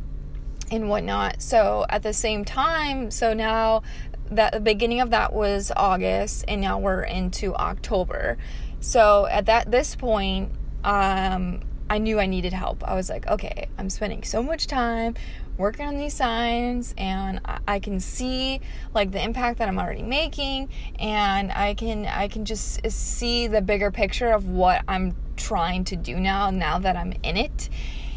and 0.70 0.90
whatnot. 0.90 1.42
So 1.42 1.86
at 1.90 2.04
the 2.04 2.14
same 2.14 2.46
time, 2.46 3.10
so 3.10 3.34
now 3.34 3.84
that 4.32 4.54
the 4.54 4.60
beginning 4.60 5.02
of 5.02 5.12
that 5.12 5.34
was 5.34 5.72
August 5.76 6.46
and 6.48 6.62
now 6.62 6.80
we're 6.80 7.04
into 7.04 7.56
October. 7.56 8.38
So 8.80 9.28
at 9.28 9.46
that 9.46 9.72
this 9.72 9.96
point, 9.96 10.52
um, 10.84 11.62
I 11.90 12.00
knew 12.00 12.20
I 12.20 12.26
needed 12.26 12.54
help. 12.54 12.84
I 12.84 12.96
was 12.96 13.10
like, 13.10 13.28
okay, 13.28 13.68
I'm 13.78 13.90
spending 13.90 14.24
so 14.24 14.42
much 14.42 14.68
time 14.68 15.16
working 15.58 15.86
on 15.86 15.98
these 15.98 16.14
signs 16.14 16.96
and 16.98 17.40
I 17.68 17.80
can 17.80 18.00
see 18.00 18.60
like 18.94 19.12
the 19.12 19.24
impact 19.24 19.60
that 19.60 19.68
I'm 19.68 19.78
already 19.78 20.02
making 20.02 20.70
and 20.98 21.52
I 21.52 21.76
can 21.76 22.08
I 22.08 22.28
can 22.28 22.46
just 22.46 22.90
see 22.90 23.48
the 23.48 23.62
bigger 23.62 23.92
picture 23.92 24.32
of 24.32 24.50
what 24.50 24.84
I'm 24.88 25.16
trying 25.38 25.84
to 25.86 25.96
do 25.96 26.20
now 26.20 26.50
now 26.50 26.80
that 26.80 26.96
I'm 26.96 27.14
in 27.22 27.38
it 27.38 27.70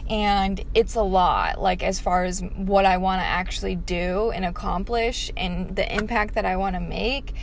and 0.09 0.65
it's 0.75 0.95
a 0.95 1.03
lot 1.03 1.61
like 1.61 1.83
as 1.83 1.99
far 2.01 2.25
as 2.25 2.41
what 2.57 2.85
I 2.85 2.99
want 2.99 3.21
to 3.21 3.27
actually 3.27 3.77
do 3.77 4.31
and 4.31 4.45
accomplish 4.45 5.31
and 5.37 5.75
the 5.75 5.93
impact 5.95 6.35
that 6.35 6.45
I 6.45 6.57
want 6.57 6.77
to 6.77 6.81
make 6.81 7.35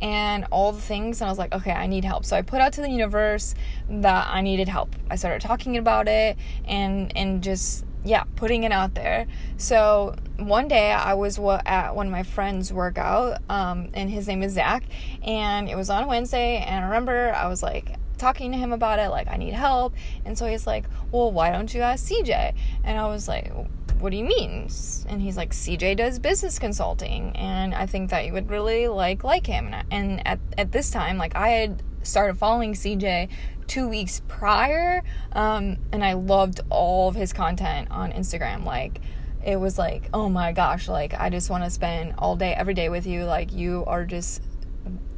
and 0.00 0.44
all 0.50 0.72
the 0.72 0.80
things. 0.80 1.20
And 1.20 1.28
I 1.28 1.30
was 1.30 1.38
like, 1.38 1.54
okay, 1.54 1.72
I 1.72 1.86
need 1.86 2.04
help. 2.04 2.24
So 2.24 2.36
I 2.36 2.42
put 2.42 2.60
out 2.60 2.72
to 2.74 2.80
the 2.80 2.90
universe 2.90 3.54
that 3.88 4.28
I 4.28 4.40
needed 4.40 4.68
help. 4.68 4.94
I 5.10 5.16
started 5.16 5.40
talking 5.40 5.76
about 5.76 6.08
it 6.08 6.36
and 6.64 7.16
and 7.16 7.42
just 7.42 7.84
yeah, 8.04 8.24
putting 8.34 8.64
it 8.64 8.72
out 8.72 8.94
there. 8.94 9.26
So 9.56 10.16
one 10.36 10.66
day 10.66 10.90
I 10.90 11.14
was 11.14 11.38
at 11.38 11.94
one 11.94 12.06
of 12.06 12.12
my 12.12 12.24
friends' 12.24 12.72
workout, 12.72 13.38
um, 13.48 13.90
and 13.94 14.10
his 14.10 14.26
name 14.26 14.42
is 14.42 14.54
Zach, 14.54 14.82
and 15.22 15.68
it 15.68 15.76
was 15.76 15.88
on 15.88 16.08
Wednesday. 16.08 16.56
And 16.58 16.84
I 16.84 16.88
remember 16.88 17.32
I 17.32 17.46
was 17.46 17.62
like, 17.62 17.94
talking 18.22 18.52
to 18.52 18.58
him 18.58 18.72
about 18.72 18.98
it, 18.98 19.10
like, 19.10 19.28
I 19.28 19.36
need 19.36 19.52
help. 19.52 19.94
And 20.24 20.38
so 20.38 20.46
he's 20.46 20.66
like, 20.66 20.84
Well, 21.10 21.30
why 21.30 21.50
don't 21.50 21.72
you 21.74 21.82
ask 21.82 22.08
CJ? 22.08 22.54
And 22.84 22.98
I 22.98 23.06
was 23.08 23.28
like, 23.28 23.52
What 23.98 24.10
do 24.10 24.16
you 24.16 24.24
mean? 24.24 24.68
And 25.08 25.20
he's 25.20 25.36
like, 25.36 25.50
CJ 25.50 25.96
does 25.96 26.18
business 26.18 26.58
consulting, 26.58 27.36
and 27.36 27.74
I 27.74 27.86
think 27.86 28.10
that 28.10 28.24
you 28.24 28.32
would 28.32 28.48
really 28.48 28.88
like 28.88 29.24
like 29.24 29.46
him. 29.46 29.74
And 29.90 30.26
at, 30.26 30.38
at 30.56 30.72
this 30.72 30.90
time, 30.90 31.18
like, 31.18 31.36
I 31.36 31.48
had 31.48 31.82
started 32.02 32.38
following 32.38 32.72
CJ 32.74 33.28
two 33.66 33.88
weeks 33.88 34.22
prior, 34.28 35.02
um, 35.32 35.76
and 35.92 36.04
I 36.04 36.14
loved 36.14 36.60
all 36.70 37.08
of 37.08 37.14
his 37.14 37.32
content 37.32 37.88
on 37.90 38.12
Instagram. 38.12 38.64
Like, 38.64 39.00
it 39.44 39.56
was 39.56 39.78
like, 39.78 40.08
oh 40.14 40.28
my 40.28 40.52
gosh, 40.52 40.88
like, 40.88 41.14
I 41.14 41.28
just 41.28 41.50
want 41.50 41.64
to 41.64 41.70
spend 41.70 42.14
all 42.18 42.36
day, 42.36 42.54
every 42.54 42.74
day 42.74 42.88
with 42.88 43.06
you. 43.06 43.24
Like, 43.24 43.52
you 43.52 43.84
are 43.86 44.04
just 44.04 44.42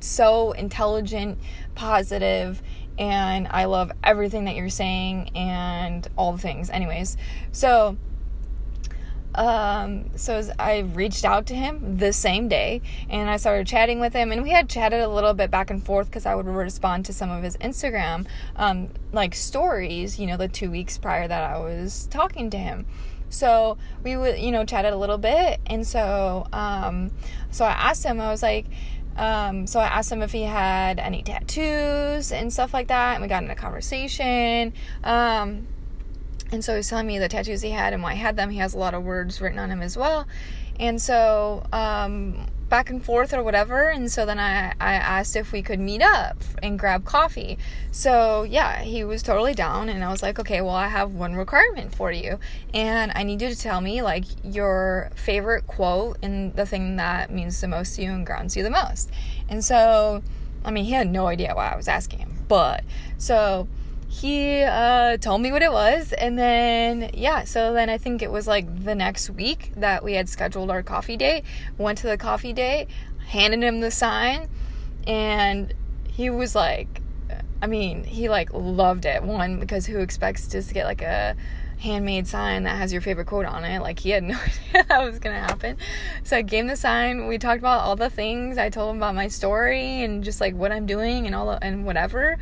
so 0.01 0.53
intelligent, 0.53 1.39
positive, 1.75 2.63
and 2.99 3.49
I 3.51 3.65
love 3.65 3.93
everything 4.03 4.45
that 4.45 4.55
you're 4.55 4.69
saying 4.69 5.31
and 5.37 6.07
all 6.17 6.33
the 6.33 6.39
things. 6.39 6.71
Anyways, 6.71 7.17
so 7.53 7.97
um, 9.35 10.17
so 10.17 10.41
I 10.59 10.81
reached 10.81 11.25
out 11.25 11.47
to 11.47 11.55
him 11.55 11.99
the 11.99 12.13
same 12.13 12.49
day 12.49 12.83
and 13.09 13.29
I 13.29 13.37
started 13.37 13.67
chatting 13.67 13.99
with 13.99 14.13
him 14.13 14.31
and 14.31 14.43
we 14.43 14.51
had 14.51 14.69
chatted 14.69 15.01
a 15.01 15.09
little 15.09 15.35
bit 15.35 15.51
back 15.51 15.71
and 15.71 15.85
forth 15.85 16.07
because 16.07 16.25
I 16.25 16.35
would 16.35 16.47
respond 16.47 17.05
to 17.07 17.13
some 17.13 17.31
of 17.31 17.43
his 17.43 17.57
Instagram 17.57 18.27
um, 18.55 18.91
like 19.13 19.35
stories, 19.35 20.21
you 20.21 20.27
know, 20.27 20.37
the 20.37 20.47
two 20.47 20.71
weeks 20.71 20.99
prior 20.99 21.27
that 21.27 21.43
I 21.43 21.59
was 21.59 22.07
talking 22.11 22.49
to 22.51 22.59
him. 22.59 22.87
So 23.29 23.77
we 24.05 24.17
would, 24.17 24.39
you 24.39 24.53
know, 24.53 24.65
chatted 24.65 24.93
a 24.93 24.97
little 24.97 25.19
bit 25.19 25.59
and 25.67 25.85
so 25.85 26.47
um, 26.53 27.11
so 27.51 27.65
I 27.65 27.73
asked 27.73 28.05
him, 28.05 28.21
I 28.21 28.31
was 28.31 28.43
like, 28.43 28.67
um, 29.17 29.67
so 29.67 29.81
I 29.81 29.87
asked 29.87 30.11
him 30.11 30.23
if 30.23 30.33
he 30.33 30.43
had 30.43 30.99
any 30.99 31.23
tattoos 31.23 32.33
and 32.33 32.53
stuff 32.53 32.75
like 32.75 32.89
that, 32.89 33.15
and 33.15 33.23
we 33.23 33.29
got 33.29 33.43
in 33.43 33.51
a 33.51 33.55
conversation. 33.55 34.73
Um, 35.03 35.67
and 36.51 36.65
so 36.65 36.77
he's 36.77 36.89
telling 36.89 37.07
me 37.07 37.19
the 37.19 37.29
tattoos 37.29 37.63
he 37.63 37.71
had 37.71 37.93
and 37.93 38.03
why 38.03 38.15
he 38.15 38.21
had 38.21 38.37
them. 38.37 38.51
He 38.51 38.59
has 38.59 38.75
a 38.75 38.79
lot 38.79 38.95
of 38.95 39.03
words 39.03 39.41
written 39.41 39.59
on 39.59 39.71
him 39.71 39.83
as 39.83 39.97
well. 39.97 40.27
And 40.79 41.01
so 41.01 41.65
um, 41.73 42.47
back 42.75 42.91
and 42.91 43.05
forth 43.05 43.33
or 43.33 43.41
whatever. 43.45 43.89
And 43.89 44.11
so 44.11 44.27
then 44.27 44.41
I, 44.41 44.73
I 44.81 44.95
asked 44.95 45.37
if 45.37 45.53
we 45.53 45.63
could 45.63 45.79
meet 45.79 46.03
up 46.03 46.37
and 46.61 46.77
grab 46.77 47.05
coffee. 47.05 47.57
So 47.93 48.43
yeah, 48.43 48.83
he 48.83 49.05
was 49.05 49.23
totally 49.23 49.55
down. 49.55 49.89
And 49.89 50.03
I 50.03 50.11
was 50.11 50.25
like, 50.25 50.41
okay, 50.41 50.61
well, 50.61 50.75
I 50.75 50.89
have 50.89 51.15
one 51.15 51.37
requirement 51.37 51.95
for 51.95 52.11
you. 52.11 52.41
And 52.75 53.13
I 53.15 53.23
need 53.23 53.41
you 53.41 53.49
to 53.49 53.57
tell 53.57 53.81
me 53.81 54.03
like 54.03 54.25
your 54.43 55.13
favorite 55.15 55.69
quote 55.69 56.19
and 56.21 56.53
the 56.57 56.67
thing 56.67 56.97
that 56.97 57.31
means 57.31 57.61
the 57.61 57.69
most 57.69 57.95
to 57.95 58.03
you 58.03 58.11
and 58.11 58.27
grounds 58.27 58.57
you 58.57 58.65
the 58.65 58.71
most. 58.71 59.09
And 59.49 59.65
so, 59.65 60.25
I 60.65 60.73
mean, 60.73 60.85
he 60.85 60.91
had 60.91 61.09
no 61.09 61.29
idea 61.29 61.55
why 61.55 61.71
I 61.71 61.77
was 61.77 61.87
asking 61.87 62.19
him. 62.19 62.35
But 62.49 62.83
so 63.19 63.69
he 64.21 64.63
uh, 64.63 65.17
told 65.17 65.41
me 65.41 65.51
what 65.51 65.63
it 65.63 65.73
was 65.73 66.13
and 66.13 66.39
then 66.39 67.11
yeah 67.15 67.43
so 67.45 67.73
then 67.73 67.91
i 67.91 67.99
think 67.99 68.23
it 68.23 68.31
was 68.31 68.47
like 68.47 68.85
the 68.85 68.95
next 68.95 69.29
week 69.31 69.73
that 69.77 70.05
we 70.05 70.15
had 70.15 70.29
scheduled 70.29 70.71
our 70.71 70.83
coffee 70.83 71.17
date 71.17 71.43
went 71.79 71.99
to 71.99 72.07
the 72.07 72.17
coffee 72.17 72.53
date 72.53 72.87
handed 73.27 73.63
him 73.63 73.81
the 73.81 73.91
sign 73.91 74.49
and 75.07 75.75
he 76.15 76.31
was 76.31 76.55
like 76.55 77.01
i 77.61 77.67
mean 77.67 78.05
he 78.05 78.29
like 78.29 78.53
loved 78.53 79.05
it. 79.05 79.23
One 79.23 79.59
because 79.59 79.87
who 79.87 79.99
expects 79.99 80.47
just 80.47 80.69
to 80.69 80.75
get 80.75 80.85
like 80.85 81.03
a 81.03 81.37
handmade 81.79 82.27
sign 82.27 82.63
that 82.63 82.77
has 82.77 82.93
your 82.93 83.03
favorite 83.03 83.27
quote 83.27 83.47
on 83.47 83.65
it? 83.65 83.81
Like 83.81 83.99
he 83.99 84.11
had 84.11 84.23
no 84.23 84.39
idea 84.39 84.85
that 84.89 85.03
was 85.03 85.19
gonna 85.19 85.41
happen. 85.41 85.77
So 86.23 86.37
i 86.37 86.43
gave 86.43 86.61
him 86.61 86.67
the 86.69 86.77
sign. 86.77 87.27
We 87.27 87.39
talked 87.39 87.59
about 87.59 87.81
all 87.81 87.97
the 87.97 88.11
things. 88.11 88.59
I 88.59 88.71
told 88.71 88.91
him 88.91 88.99
about 88.99 89.15
my 89.15 89.29
story 89.29 90.03
and 90.03 90.23
just 90.23 90.41
like 90.41 90.55
what 90.55 90.71
i'm 90.73 90.87
doing 90.87 91.27
and 91.27 91.35
all 91.35 91.51
and 91.51 91.85
whatever 91.85 92.39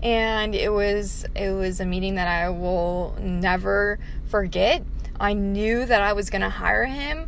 and 0.00 0.54
it 0.54 0.72
was 0.72 1.24
it 1.34 1.50
was 1.50 1.80
a 1.80 1.86
meeting 1.86 2.14
that 2.16 2.28
I 2.28 2.50
will 2.50 3.16
never 3.20 3.98
forget. 4.28 4.82
I 5.18 5.32
knew 5.32 5.84
that 5.84 6.02
I 6.02 6.12
was 6.12 6.30
going 6.30 6.42
to 6.42 6.48
hire 6.48 6.84
him 6.84 7.26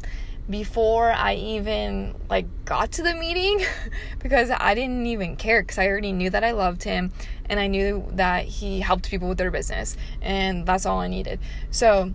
before 0.48 1.12
I 1.12 1.34
even 1.34 2.14
like 2.28 2.46
got 2.64 2.92
to 2.92 3.02
the 3.02 3.14
meeting 3.14 3.64
because 4.18 4.50
I 4.50 4.74
didn't 4.74 5.06
even 5.06 5.36
care 5.36 5.62
cuz 5.62 5.78
I 5.78 5.86
already 5.86 6.12
knew 6.12 6.30
that 6.30 6.42
I 6.42 6.52
loved 6.52 6.82
him 6.82 7.12
and 7.48 7.60
I 7.60 7.66
knew 7.68 8.06
that 8.12 8.44
he 8.44 8.80
helped 8.80 9.08
people 9.08 9.28
with 9.28 9.38
their 9.38 9.50
business 9.50 9.96
and 10.20 10.66
that's 10.66 10.86
all 10.86 11.00
I 11.00 11.08
needed. 11.08 11.40
So 11.70 12.12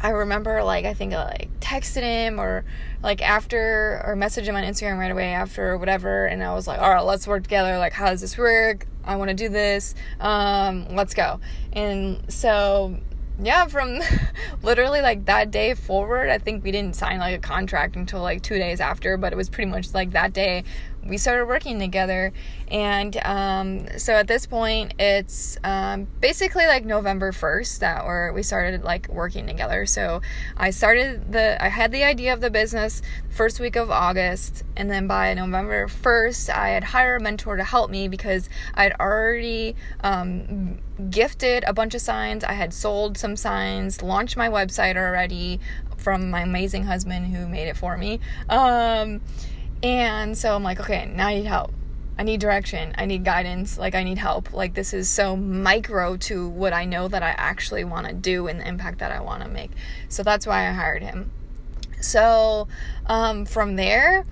I 0.00 0.10
remember 0.10 0.62
like 0.64 0.84
I 0.84 0.94
think 0.94 1.14
I 1.14 1.24
like 1.24 1.60
texted 1.60 2.02
him 2.02 2.40
or 2.40 2.64
like 3.02 3.22
after 3.22 4.02
or 4.04 4.16
messaged 4.16 4.46
him 4.46 4.56
on 4.56 4.64
Instagram 4.64 4.98
right 4.98 5.10
away 5.10 5.32
after 5.32 5.78
whatever 5.78 6.26
and 6.26 6.42
I 6.42 6.54
was 6.54 6.66
like, 6.66 6.80
"All 6.80 6.90
right, 6.90 7.04
let's 7.04 7.26
work 7.26 7.44
together. 7.44 7.78
Like 7.78 7.92
how 7.92 8.06
does 8.10 8.20
this 8.20 8.36
work? 8.36 8.86
I 9.06 9.16
want 9.16 9.30
to 9.30 9.34
do 9.34 9.48
this. 9.48 9.94
Um, 10.20 10.86
let's 10.94 11.14
go. 11.14 11.40
And 11.72 12.22
so, 12.32 12.96
yeah, 13.40 13.66
from 13.66 14.00
literally 14.62 15.00
like 15.00 15.24
that 15.26 15.50
day 15.50 15.74
forward, 15.74 16.30
I 16.30 16.38
think 16.38 16.64
we 16.64 16.72
didn't 16.72 16.96
sign 16.96 17.18
like 17.18 17.36
a 17.36 17.40
contract 17.40 17.96
until 17.96 18.20
like 18.20 18.42
two 18.42 18.58
days 18.58 18.80
after, 18.80 19.16
but 19.16 19.32
it 19.32 19.36
was 19.36 19.48
pretty 19.48 19.70
much 19.70 19.92
like 19.94 20.12
that 20.12 20.32
day 20.32 20.64
we 21.06 21.18
started 21.18 21.46
working 21.46 21.78
together. 21.78 22.32
And 22.68 23.16
um, 23.24 23.86
so 23.98 24.14
at 24.14 24.26
this 24.26 24.46
point, 24.46 24.94
it's 24.98 25.58
um, 25.64 26.08
basically 26.20 26.66
like 26.66 26.84
November 26.84 27.32
1st 27.32 27.78
that 27.80 28.04
where 28.04 28.32
we 28.32 28.42
started 28.42 28.84
like 28.84 29.08
working 29.08 29.46
together. 29.46 29.86
So 29.86 30.22
I 30.56 30.70
started 30.70 31.32
the, 31.32 31.62
I 31.62 31.68
had 31.68 31.92
the 31.92 32.04
idea 32.04 32.32
of 32.32 32.40
the 32.40 32.50
business 32.50 33.02
first 33.30 33.60
week 33.60 33.76
of 33.76 33.90
August. 33.90 34.64
And 34.76 34.90
then 34.90 35.06
by 35.06 35.34
November 35.34 35.86
1st, 35.88 36.50
I 36.50 36.70
had 36.70 36.84
hired 36.84 37.20
a 37.20 37.24
mentor 37.24 37.56
to 37.56 37.64
help 37.64 37.90
me 37.90 38.08
because 38.08 38.48
I'd 38.74 38.92
already 38.98 39.76
um, 40.00 40.78
gifted 41.10 41.64
a 41.66 41.72
bunch 41.72 41.94
of 41.94 42.00
signs. 42.00 42.44
I 42.44 42.52
had 42.52 42.72
sold 42.72 43.18
some 43.18 43.36
signs, 43.36 44.02
launched 44.02 44.36
my 44.36 44.48
website 44.48 44.96
already 44.96 45.60
from 45.96 46.30
my 46.30 46.42
amazing 46.42 46.84
husband 46.84 47.34
who 47.34 47.48
made 47.48 47.68
it 47.68 47.76
for 47.76 47.96
me. 47.96 48.20
Um, 48.48 49.20
and 49.84 50.36
so 50.36 50.54
I'm 50.54 50.62
like, 50.62 50.80
okay, 50.80 51.04
now 51.14 51.26
I 51.26 51.34
need 51.34 51.46
help. 51.46 51.70
I 52.16 52.22
need 52.22 52.40
direction. 52.40 52.94
I 52.96 53.04
need 53.04 53.22
guidance. 53.22 53.76
Like, 53.76 53.94
I 53.94 54.02
need 54.02 54.16
help. 54.16 54.54
Like, 54.54 54.72
this 54.72 54.94
is 54.94 55.10
so 55.10 55.36
micro 55.36 56.16
to 56.16 56.48
what 56.48 56.72
I 56.72 56.86
know 56.86 57.06
that 57.06 57.22
I 57.22 57.34
actually 57.36 57.84
want 57.84 58.06
to 58.06 58.14
do 58.14 58.46
and 58.46 58.60
the 58.60 58.66
impact 58.66 59.00
that 59.00 59.12
I 59.12 59.20
want 59.20 59.42
to 59.42 59.48
make. 59.48 59.70
So 60.08 60.22
that's 60.22 60.46
why 60.46 60.66
I 60.68 60.72
hired 60.72 61.02
him. 61.02 61.30
So, 62.00 62.66
um, 63.06 63.44
from 63.44 63.76
there, 63.76 64.24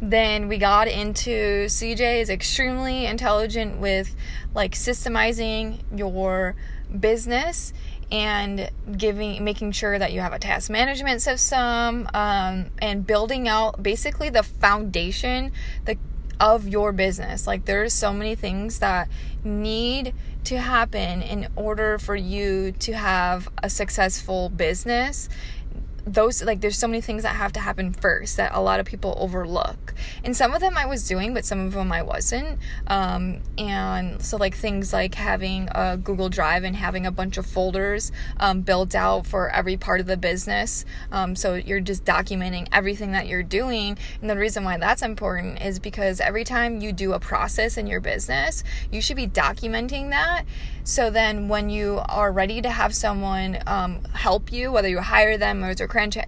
then 0.00 0.48
we 0.48 0.56
got 0.56 0.88
into 0.88 1.66
CJ 1.66 2.22
is 2.22 2.30
extremely 2.30 3.04
intelligent 3.04 3.80
with 3.80 4.14
like 4.54 4.72
systemizing 4.72 5.80
your 5.94 6.56
business 6.98 7.72
and 8.10 8.70
giving 8.96 9.42
making 9.44 9.72
sure 9.72 9.98
that 9.98 10.12
you 10.12 10.20
have 10.20 10.32
a 10.32 10.38
task 10.38 10.70
management 10.70 11.22
system 11.22 12.08
um, 12.14 12.70
and 12.80 13.06
building 13.06 13.48
out 13.48 13.82
basically 13.82 14.28
the 14.28 14.42
foundation 14.42 15.52
the 15.84 15.96
of 16.40 16.66
your 16.66 16.92
business. 16.92 17.46
Like 17.46 17.64
there's 17.64 17.92
so 17.92 18.12
many 18.12 18.34
things 18.34 18.80
that 18.80 19.08
need 19.44 20.14
to 20.44 20.58
happen 20.58 21.22
in 21.22 21.48
order 21.56 21.98
for 21.98 22.14
you 22.14 22.72
to 22.72 22.92
have 22.92 23.48
a 23.62 23.70
successful 23.70 24.48
business 24.50 25.28
those 26.06 26.42
like 26.42 26.60
there's 26.60 26.78
so 26.78 26.86
many 26.86 27.00
things 27.00 27.22
that 27.22 27.34
have 27.34 27.52
to 27.52 27.60
happen 27.60 27.92
first 27.92 28.36
that 28.36 28.52
a 28.54 28.60
lot 28.60 28.80
of 28.80 28.86
people 28.86 29.14
overlook. 29.18 29.94
And 30.22 30.36
some 30.36 30.52
of 30.52 30.60
them 30.60 30.76
i 30.76 30.86
was 30.86 31.08
doing 31.08 31.32
but 31.32 31.44
some 31.44 31.60
of 31.60 31.72
them 31.72 31.90
i 31.92 32.02
wasn't. 32.02 32.58
Um, 32.86 33.40
and 33.56 34.22
so 34.22 34.36
like 34.36 34.54
things 34.54 34.92
like 34.92 35.14
having 35.14 35.68
a 35.74 35.96
google 35.96 36.28
drive 36.28 36.64
and 36.64 36.76
having 36.76 37.06
a 37.06 37.10
bunch 37.10 37.38
of 37.38 37.46
folders 37.46 38.12
um, 38.38 38.60
built 38.60 38.94
out 38.94 39.26
for 39.26 39.48
every 39.50 39.76
part 39.76 40.00
of 40.00 40.06
the 40.06 40.16
business. 40.16 40.84
Um, 41.10 41.34
so 41.34 41.54
you're 41.54 41.80
just 41.80 42.04
documenting 42.04 42.68
everything 42.72 43.12
that 43.12 43.26
you're 43.26 43.42
doing. 43.42 43.96
And 44.20 44.28
the 44.28 44.36
reason 44.36 44.64
why 44.64 44.76
that's 44.76 45.02
important 45.02 45.62
is 45.62 45.78
because 45.78 46.20
every 46.20 46.44
time 46.44 46.80
you 46.80 46.92
do 46.92 47.12
a 47.12 47.20
process 47.20 47.78
in 47.78 47.86
your 47.86 48.00
business 48.00 48.62
you 48.90 49.00
should 49.00 49.16
be 49.16 49.26
documenting 49.26 50.10
that. 50.10 50.44
So 50.84 51.08
then 51.08 51.48
when 51.48 51.70
you 51.70 52.00
are 52.08 52.30
ready 52.30 52.60
to 52.60 52.68
have 52.68 52.94
someone 52.94 53.58
um, 53.66 54.04
help 54.12 54.52
you 54.52 54.70
whether 54.70 54.88
you 54.88 55.00
hire 55.00 55.38
them 55.38 55.64
or 55.64 55.70
it's 55.70 55.80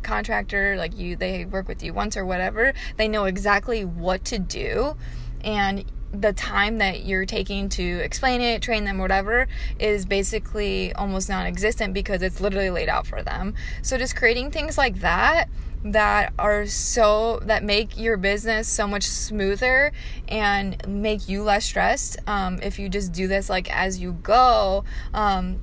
contractor 0.02 0.76
like 0.76 0.96
you 0.96 1.16
they 1.16 1.44
work 1.44 1.68
with 1.68 1.82
you 1.82 1.92
once 1.92 2.16
or 2.16 2.24
whatever 2.24 2.72
they 2.96 3.08
know 3.08 3.24
exactly 3.24 3.84
what 3.84 4.24
to 4.24 4.38
do 4.38 4.96
and 5.42 5.84
the 6.12 6.32
time 6.32 6.78
that 6.78 7.04
you're 7.04 7.26
taking 7.26 7.68
to 7.68 7.82
explain 7.82 8.40
it, 8.40 8.62
train 8.62 8.84
them, 8.84 8.98
whatever, 8.98 9.48
is 9.78 10.06
basically 10.06 10.92
almost 10.94 11.28
non 11.28 11.46
existent 11.46 11.94
because 11.94 12.22
it's 12.22 12.40
literally 12.40 12.70
laid 12.70 12.88
out 12.88 13.06
for 13.06 13.22
them. 13.22 13.54
So, 13.82 13.98
just 13.98 14.16
creating 14.16 14.50
things 14.50 14.78
like 14.78 15.00
that 15.00 15.48
that 15.84 16.32
are 16.38 16.66
so 16.66 17.38
that 17.44 17.62
make 17.62 17.96
your 17.96 18.16
business 18.16 18.66
so 18.66 18.86
much 18.88 19.04
smoother 19.04 19.92
and 20.26 20.76
make 20.88 21.28
you 21.28 21.42
less 21.42 21.64
stressed 21.64 22.18
um, 22.26 22.58
if 22.62 22.78
you 22.78 22.88
just 22.88 23.12
do 23.12 23.28
this 23.28 23.48
like 23.48 23.70
as 23.72 24.00
you 24.00 24.12
go 24.14 24.84
um, 25.14 25.60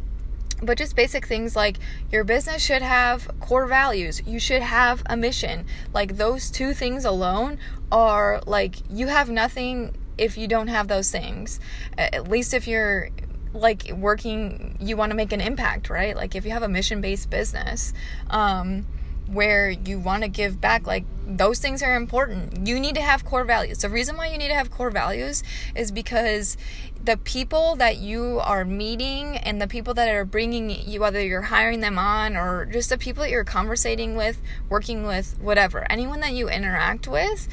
but 0.65 0.77
just 0.77 0.95
basic 0.95 1.25
things 1.25 1.55
like 1.55 1.77
your 2.11 2.23
business 2.23 2.63
should 2.63 2.81
have 2.81 3.29
core 3.39 3.65
values. 3.65 4.21
You 4.25 4.39
should 4.39 4.61
have 4.61 5.03
a 5.05 5.17
mission. 5.17 5.65
Like 5.93 6.17
those 6.17 6.49
two 6.49 6.73
things 6.73 7.05
alone 7.05 7.59
are 7.91 8.41
like 8.45 8.75
you 8.89 9.07
have 9.07 9.29
nothing 9.29 9.95
if 10.17 10.37
you 10.37 10.47
don't 10.47 10.67
have 10.67 10.87
those 10.87 11.11
things. 11.11 11.59
At 11.97 12.29
least 12.29 12.53
if 12.53 12.67
you're 12.67 13.09
like 13.53 13.91
working 13.95 14.77
you 14.79 14.97
want 14.97 15.11
to 15.11 15.15
make 15.15 15.31
an 15.31 15.41
impact 15.41 15.89
right? 15.89 16.15
Like 16.15 16.35
if 16.35 16.45
you 16.45 16.51
have 16.51 16.63
a 16.63 16.69
mission 16.69 17.01
based 17.01 17.29
business 17.29 17.93
um 18.29 18.85
where 19.27 19.69
you 19.69 19.99
want 19.99 20.23
to 20.23 20.29
give 20.29 20.59
back 20.59 20.85
like 20.85 21.05
those 21.25 21.59
things 21.59 21.81
are 21.81 21.95
important. 21.95 22.67
You 22.67 22.79
need 22.79 22.95
to 22.95 23.01
have 23.01 23.23
core 23.23 23.45
values. 23.45 23.79
The 23.79 23.89
reason 23.89 24.17
why 24.17 24.27
you 24.27 24.37
need 24.37 24.49
to 24.49 24.53
have 24.53 24.69
core 24.69 24.91
values 24.91 25.43
is 25.75 25.91
because 25.91 26.57
the 27.03 27.17
people 27.17 27.75
that 27.77 27.97
you 27.97 28.39
are 28.39 28.63
meeting 28.63 29.37
and 29.37 29.61
the 29.61 29.67
people 29.67 29.93
that 29.93 30.09
are 30.09 30.23
bringing 30.23 30.69
you 30.69 31.01
whether 31.01 31.21
you're 31.21 31.41
hiring 31.41 31.81
them 31.81 31.99
on 31.99 32.37
or 32.37 32.65
just 32.65 32.89
the 32.89 32.97
people 32.97 33.23
that 33.23 33.29
you're 33.29 33.43
conversating 33.43 34.15
with 34.15 34.41
working 34.69 35.05
with 35.05 35.37
whatever 35.41 35.85
anyone 35.91 36.21
that 36.21 36.31
you 36.31 36.47
interact 36.47 37.05
with 37.05 37.49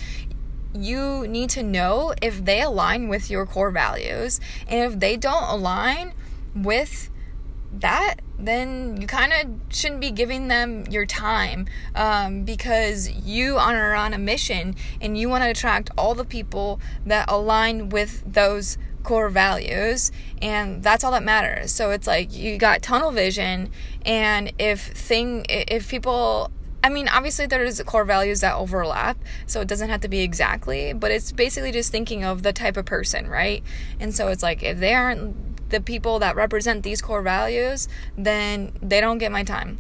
you 0.75 1.27
need 1.27 1.51
to 1.51 1.63
know 1.63 2.15
if 2.23 2.45
they 2.45 2.63
align 2.63 3.09
with 3.09 3.31
your 3.31 3.47
core 3.47 3.71
values. 3.71 4.41
And 4.69 4.93
if 4.93 5.01
they 5.01 5.17
don't 5.17 5.43
align 5.43 6.15
with 6.55 7.10
that 7.73 8.17
then 8.39 9.01
you 9.01 9.07
kind 9.07 9.33
of 9.33 9.75
shouldn't 9.75 10.01
be 10.01 10.11
giving 10.11 10.49
them 10.49 10.85
your 10.91 11.07
time 11.07 11.67
um, 11.95 12.45
because 12.45 13.11
you 13.11 13.57
are 13.57 13.95
on 13.95 14.15
a 14.15 14.19
mission 14.19 14.75
and 15.01 15.17
you 15.17 15.29
want 15.29 15.45
to 15.45 15.51
attract 15.51 15.91
all 15.97 16.15
the 16.15 16.25
people 16.25 16.81
that 17.07 17.31
align 17.31 17.91
with 17.91 18.23
those 18.31 18.79
core 19.03 19.31
values 19.31 20.13
and 20.43 20.83
that's 20.83 21.05
all 21.05 21.13
that 21.13 21.23
matters 21.23 21.73
so 21.73 21.91
it's 21.91 22.07
like 22.07 22.35
you 22.35 22.59
got 22.59 22.83
tunnel 22.83 23.11
vision 23.11 23.71
and 24.05 24.53
if 24.59 24.89
thing 24.89 25.45
if 25.49 25.89
people 25.89 26.51
I 26.83 26.89
mean, 26.89 27.09
obviously 27.09 27.47
there's 27.47 27.83
core 27.83 28.05
values 28.05 28.41
that 28.41 28.55
overlap, 28.55 29.19
so 29.47 29.61
it 29.61 29.69
doesn't 29.69 29.91
have 29.91 30.01
to 30.01 30.09
be 30.09 30.21
exactly, 30.21 30.95
but 30.95 31.11
it's 31.11 31.31
basically 31.31 31.73
just 31.73 31.93
thinking 31.93 32.25
of 32.25 32.43
the 32.43 32.55
type 32.55 32.79
of 32.79 32.87
person, 32.87 33.29
right? 33.29 33.63
And 33.99 34.15
so 34.15 34.29
it's 34.29 34.43
like 34.43 34.63
if 34.63 34.79
they 34.79 34.95
aren't 34.95 35.50
the 35.71 35.81
people 35.81 36.19
that 36.19 36.37
represent 36.37 36.83
these 36.83 37.01
core 37.01 37.23
values, 37.23 37.89
then 38.17 38.73
they 38.83 39.01
don't 39.01 39.19
get 39.19 39.33
my 39.33 39.43
time. 39.43 39.79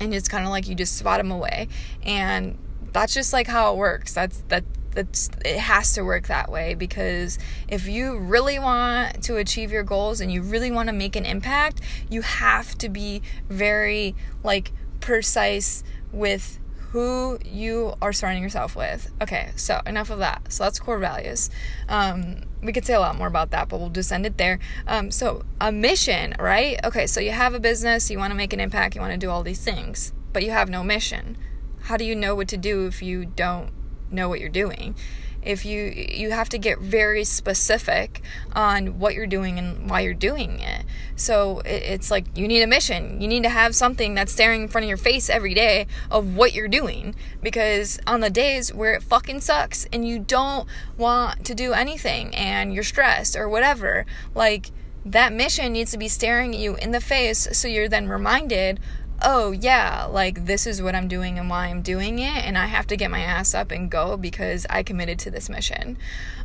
And 0.00 0.14
it's 0.14 0.28
kind 0.28 0.44
of 0.44 0.50
like 0.50 0.66
you 0.66 0.74
just 0.74 0.96
spot 0.96 1.18
them 1.18 1.30
away. 1.30 1.68
And 2.02 2.58
that's 2.92 3.14
just 3.14 3.32
like 3.32 3.46
how 3.46 3.72
it 3.72 3.76
works. 3.76 4.12
That's 4.12 4.42
that 4.48 4.64
that's 4.92 5.30
it 5.44 5.58
has 5.58 5.92
to 5.94 6.02
work 6.02 6.26
that 6.26 6.50
way 6.50 6.74
because 6.74 7.38
if 7.68 7.86
you 7.86 8.18
really 8.18 8.58
want 8.58 9.22
to 9.24 9.36
achieve 9.36 9.70
your 9.70 9.84
goals 9.84 10.20
and 10.20 10.32
you 10.32 10.42
really 10.42 10.70
want 10.70 10.88
to 10.88 10.92
make 10.92 11.16
an 11.16 11.24
impact, 11.24 11.80
you 12.08 12.22
have 12.22 12.76
to 12.78 12.88
be 12.88 13.22
very 13.48 14.14
like 14.42 14.72
precise 15.00 15.84
with 16.12 16.58
who 16.92 17.38
you 17.44 17.94
are 18.02 18.12
surrounding 18.12 18.42
yourself 18.42 18.74
with. 18.74 19.12
Okay, 19.22 19.50
so 19.54 19.80
enough 19.86 20.10
of 20.10 20.18
that. 20.18 20.52
So 20.52 20.64
that's 20.64 20.80
core 20.80 20.98
values. 20.98 21.48
Um, 21.88 22.42
we 22.62 22.72
could 22.72 22.84
say 22.84 22.94
a 22.94 23.00
lot 23.00 23.16
more 23.16 23.28
about 23.28 23.50
that, 23.52 23.68
but 23.68 23.78
we'll 23.78 23.90
just 23.90 24.12
end 24.12 24.26
it 24.26 24.38
there. 24.38 24.58
Um, 24.86 25.10
so, 25.10 25.44
a 25.60 25.70
mission, 25.70 26.34
right? 26.38 26.84
Okay, 26.84 27.06
so 27.06 27.20
you 27.20 27.30
have 27.30 27.54
a 27.54 27.60
business, 27.60 28.10
you 28.10 28.18
want 28.18 28.32
to 28.32 28.36
make 28.36 28.52
an 28.52 28.60
impact, 28.60 28.96
you 28.96 29.00
want 29.00 29.12
to 29.12 29.18
do 29.18 29.30
all 29.30 29.42
these 29.42 29.62
things, 29.62 30.12
but 30.32 30.42
you 30.42 30.50
have 30.50 30.68
no 30.68 30.82
mission. 30.82 31.36
How 31.82 31.96
do 31.96 32.04
you 32.04 32.16
know 32.16 32.34
what 32.34 32.48
to 32.48 32.56
do 32.56 32.86
if 32.86 33.02
you 33.02 33.24
don't 33.24 33.70
know 34.10 34.28
what 34.28 34.40
you're 34.40 34.48
doing? 34.48 34.96
If 35.42 35.64
you 35.64 35.84
you 35.84 36.30
have 36.30 36.48
to 36.50 36.58
get 36.58 36.78
very 36.78 37.24
specific 37.24 38.22
on 38.52 38.98
what 38.98 39.14
you're 39.14 39.26
doing 39.26 39.58
and 39.58 39.88
why 39.88 40.00
you're 40.00 40.14
doing 40.14 40.60
it. 40.60 40.84
So 41.16 41.60
it, 41.60 41.82
it's 41.82 42.10
like 42.10 42.36
you 42.36 42.46
need 42.48 42.62
a 42.62 42.66
mission. 42.66 43.20
You 43.20 43.28
need 43.28 43.42
to 43.42 43.48
have 43.48 43.74
something 43.74 44.14
that's 44.14 44.32
staring 44.32 44.62
in 44.62 44.68
front 44.68 44.84
of 44.84 44.88
your 44.88 44.96
face 44.96 45.30
every 45.30 45.54
day 45.54 45.86
of 46.10 46.36
what 46.36 46.52
you're 46.52 46.68
doing. 46.68 47.14
Because 47.42 47.98
on 48.06 48.20
the 48.20 48.30
days 48.30 48.72
where 48.72 48.94
it 48.94 49.02
fucking 49.02 49.40
sucks 49.40 49.86
and 49.92 50.06
you 50.06 50.18
don't 50.18 50.68
want 50.96 51.44
to 51.46 51.54
do 51.54 51.72
anything 51.72 52.34
and 52.34 52.74
you're 52.74 52.82
stressed 52.82 53.36
or 53.36 53.48
whatever 53.48 54.06
like 54.34 54.70
that 55.04 55.32
mission 55.32 55.72
needs 55.72 55.90
to 55.90 55.98
be 55.98 56.08
staring 56.08 56.54
at 56.54 56.60
you 56.60 56.76
in 56.76 56.90
the 56.90 57.00
face 57.00 57.48
so 57.52 57.66
you're 57.66 57.88
then 57.88 58.08
reminded 58.08 58.78
oh 59.22 59.52
yeah, 59.52 60.06
like 60.06 60.46
this 60.46 60.66
is 60.66 60.80
what 60.82 60.94
I'm 60.94 61.08
doing 61.08 61.38
and 61.38 61.48
why 61.48 61.66
I'm 61.66 61.82
doing 61.82 62.18
it, 62.18 62.44
and 62.44 62.56
I 62.56 62.66
have 62.66 62.86
to 62.88 62.96
get 62.96 63.10
my 63.10 63.20
ass 63.20 63.54
up 63.54 63.70
and 63.70 63.90
go 63.90 64.16
because 64.16 64.66
I 64.70 64.82
committed 64.82 65.18
to 65.20 65.30
this 65.30 65.48
mission. 65.48 65.98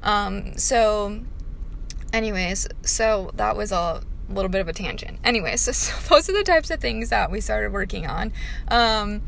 Um, 0.03 0.57
so, 0.57 1.21
anyways, 2.13 2.67
so 2.83 3.31
that 3.35 3.55
was 3.55 3.71
a 3.71 4.01
little 4.29 4.49
bit 4.49 4.61
of 4.61 4.67
a 4.67 4.73
tangent. 4.73 5.19
Anyways, 5.23 5.61
so, 5.75 5.95
those 6.09 6.29
are 6.29 6.33
the 6.33 6.43
types 6.43 6.69
of 6.69 6.79
things 6.79 7.09
that 7.09 7.31
we 7.31 7.41
started 7.41 7.71
working 7.71 8.07
on. 8.07 8.33
Um, 8.67 9.21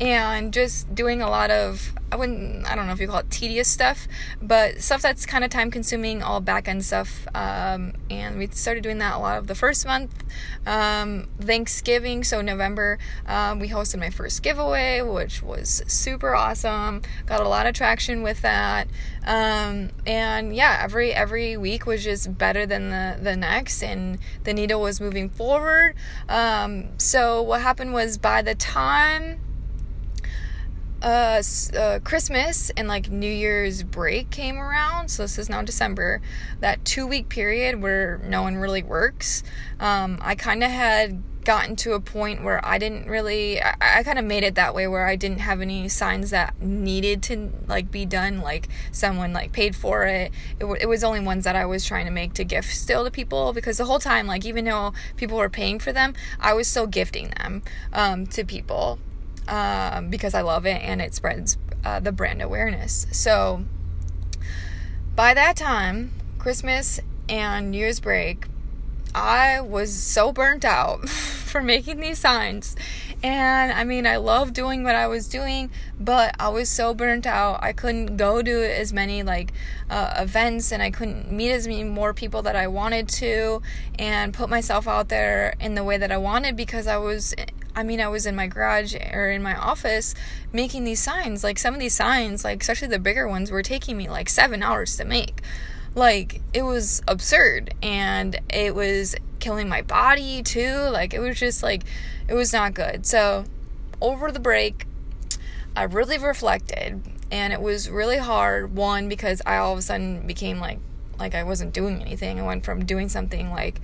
and 0.00 0.52
just 0.52 0.94
doing 0.94 1.22
a 1.22 1.28
lot 1.28 1.50
of 1.50 1.92
I 2.10 2.16
wouldn't 2.16 2.66
I 2.66 2.74
don't 2.74 2.86
know 2.86 2.92
if 2.92 3.00
you 3.00 3.08
call 3.08 3.18
it 3.18 3.30
tedious 3.30 3.68
stuff, 3.68 4.08
but 4.40 4.80
stuff 4.80 5.02
that's 5.02 5.26
kind 5.26 5.44
of 5.44 5.50
time 5.50 5.70
consuming, 5.70 6.22
all 6.22 6.40
back 6.40 6.66
end 6.66 6.84
stuff. 6.84 7.26
Um, 7.34 7.92
and 8.08 8.38
we 8.38 8.46
started 8.48 8.82
doing 8.82 8.98
that 8.98 9.16
a 9.16 9.18
lot 9.18 9.38
of 9.38 9.46
the 9.46 9.54
first 9.54 9.84
month. 9.84 10.24
Um, 10.66 11.28
Thanksgiving, 11.38 12.24
so 12.24 12.40
November, 12.40 12.98
um, 13.26 13.58
we 13.58 13.68
hosted 13.68 13.98
my 13.98 14.08
first 14.08 14.42
giveaway, 14.42 15.02
which 15.02 15.42
was 15.42 15.82
super 15.86 16.34
awesome. 16.34 17.02
Got 17.26 17.40
a 17.40 17.48
lot 17.48 17.66
of 17.66 17.74
traction 17.74 18.22
with 18.22 18.40
that. 18.40 18.88
Um, 19.26 19.90
and 20.06 20.56
yeah, 20.56 20.80
every 20.82 21.12
every 21.12 21.58
week 21.58 21.84
was 21.84 22.02
just 22.02 22.38
better 22.38 22.64
than 22.64 22.88
the 22.88 23.18
the 23.20 23.36
next, 23.36 23.82
and 23.82 24.18
the 24.44 24.54
needle 24.54 24.80
was 24.80 24.98
moving 24.98 25.28
forward. 25.28 25.94
Um, 26.28 26.98
so 26.98 27.42
what 27.42 27.60
happened 27.60 27.92
was 27.92 28.16
by 28.16 28.40
the 28.40 28.54
time 28.54 29.40
uh, 31.02 31.42
uh, 31.76 31.98
Christmas 32.04 32.70
and 32.70 32.88
like 32.88 33.10
New 33.10 33.30
Year's 33.30 33.82
break 33.82 34.30
came 34.30 34.58
around, 34.58 35.10
so 35.10 35.22
this 35.22 35.38
is 35.38 35.48
now 35.48 35.62
December, 35.62 36.20
that 36.60 36.84
two 36.84 37.06
week 37.06 37.28
period 37.28 37.80
where 37.80 38.20
no 38.24 38.42
one 38.42 38.56
really 38.56 38.82
works, 38.82 39.42
um, 39.80 40.18
I 40.20 40.34
kind 40.34 40.64
of 40.64 40.70
had 40.70 41.22
gotten 41.44 41.76
to 41.76 41.94
a 41.94 42.00
point 42.00 42.44
where 42.44 42.62
I 42.62 42.76
didn't 42.76 43.06
really, 43.08 43.58
I, 43.58 43.74
I 43.80 44.02
kind 44.02 44.18
of 44.18 44.24
made 44.24 44.42
it 44.44 44.56
that 44.56 44.74
way 44.74 44.86
where 44.86 45.06
I 45.06 45.16
didn't 45.16 45.38
have 45.38 45.62
any 45.62 45.88
signs 45.88 46.28
that 46.30 46.60
needed 46.60 47.22
to 47.22 47.50
like 47.66 47.90
be 47.90 48.04
done, 48.04 48.40
like 48.40 48.68
someone 48.92 49.32
like 49.32 49.52
paid 49.52 49.74
for 49.74 50.04
it. 50.04 50.30
It, 50.56 50.60
w- 50.60 50.78
it 50.78 50.86
was 50.86 51.02
only 51.02 51.20
ones 51.20 51.44
that 51.44 51.56
I 51.56 51.64
was 51.64 51.86
trying 51.86 52.04
to 52.04 52.12
make 52.12 52.34
to 52.34 52.44
gift 52.44 52.74
still 52.76 53.02
to 53.04 53.10
people 53.10 53.54
because 53.54 53.78
the 53.78 53.86
whole 53.86 53.98
time, 53.98 54.26
like 54.26 54.44
even 54.44 54.66
though 54.66 54.92
people 55.16 55.38
were 55.38 55.48
paying 55.48 55.78
for 55.78 55.90
them, 55.90 56.12
I 56.38 56.52
was 56.52 56.68
still 56.68 56.86
gifting 56.86 57.30
them 57.30 57.62
um, 57.94 58.26
to 58.26 58.44
people 58.44 58.98
um, 59.48 60.10
because 60.10 60.34
I 60.34 60.42
love 60.42 60.66
it 60.66 60.80
and 60.82 61.00
it 61.00 61.14
spreads 61.14 61.56
uh, 61.84 62.00
the 62.00 62.12
brand 62.12 62.42
awareness. 62.42 63.06
So 63.10 63.64
by 65.16 65.34
that 65.34 65.56
time, 65.56 66.12
Christmas 66.38 67.00
and 67.28 67.72
New 67.72 67.78
Year's 67.78 67.98
break, 67.98 68.46
I 69.14 69.60
was 69.60 69.92
so 69.92 70.32
burnt 70.32 70.64
out 70.64 71.08
for 71.08 71.62
making 71.62 72.00
these 72.00 72.18
signs. 72.18 72.76
And 73.22 73.72
I 73.72 73.82
mean, 73.82 74.06
I 74.06 74.16
love 74.18 74.52
doing 74.52 74.84
what 74.84 74.94
I 74.94 75.08
was 75.08 75.26
doing, 75.26 75.70
but 75.98 76.36
I 76.38 76.50
was 76.50 76.68
so 76.68 76.94
burnt 76.94 77.26
out. 77.26 77.58
I 77.62 77.72
couldn't 77.72 78.16
go 78.16 78.42
to 78.42 78.78
as 78.78 78.92
many 78.92 79.24
like 79.24 79.52
uh, 79.90 80.14
events 80.18 80.70
and 80.70 80.82
I 80.82 80.90
couldn't 80.90 81.32
meet 81.32 81.50
as 81.50 81.66
many 81.66 81.82
more 81.82 82.14
people 82.14 82.42
that 82.42 82.54
I 82.54 82.68
wanted 82.68 83.08
to 83.08 83.60
and 83.98 84.32
put 84.32 84.48
myself 84.48 84.86
out 84.86 85.08
there 85.08 85.54
in 85.58 85.74
the 85.74 85.82
way 85.82 85.96
that 85.96 86.12
I 86.12 86.18
wanted 86.18 86.54
because 86.54 86.86
I 86.86 86.98
was 86.98 87.34
I 87.74 87.82
mean, 87.82 88.00
I 88.00 88.08
was 88.08 88.26
in 88.26 88.34
my 88.34 88.46
garage 88.46 88.94
or 88.94 89.30
in 89.30 89.42
my 89.42 89.54
office 89.54 90.14
making 90.52 90.84
these 90.84 91.00
signs. 91.00 91.44
Like 91.44 91.58
some 91.58 91.74
of 91.74 91.80
these 91.80 91.94
signs, 91.94 92.44
like 92.44 92.60
especially 92.60 92.88
the 92.88 92.98
bigger 92.98 93.28
ones, 93.28 93.50
were 93.50 93.62
taking 93.62 93.96
me 93.96 94.08
like 94.08 94.28
seven 94.28 94.62
hours 94.62 94.96
to 94.96 95.04
make. 95.04 95.42
Like 95.94 96.40
it 96.52 96.62
was 96.62 97.02
absurd 97.08 97.74
and 97.82 98.38
it 98.50 98.74
was 98.74 99.14
killing 99.40 99.68
my 99.68 99.82
body 99.82 100.42
too. 100.42 100.74
Like 100.90 101.14
it 101.14 101.20
was 101.20 101.38
just 101.38 101.62
like, 101.62 101.82
it 102.26 102.34
was 102.34 102.52
not 102.52 102.74
good. 102.74 103.06
So 103.06 103.44
over 104.00 104.30
the 104.32 104.40
break, 104.40 104.86
I 105.76 105.84
really 105.84 106.18
reflected 106.18 107.00
and 107.30 107.52
it 107.52 107.60
was 107.60 107.88
really 107.88 108.18
hard. 108.18 108.74
One, 108.74 109.08
because 109.08 109.42
I 109.46 109.58
all 109.58 109.72
of 109.72 109.78
a 109.78 109.82
sudden 109.82 110.26
became 110.26 110.58
like, 110.58 110.78
like 111.18 111.34
I 111.34 111.44
wasn't 111.44 111.72
doing 111.72 112.00
anything. 112.00 112.40
I 112.40 112.42
went 112.42 112.64
from 112.64 112.84
doing 112.84 113.08
something 113.08 113.50
like 113.50 113.80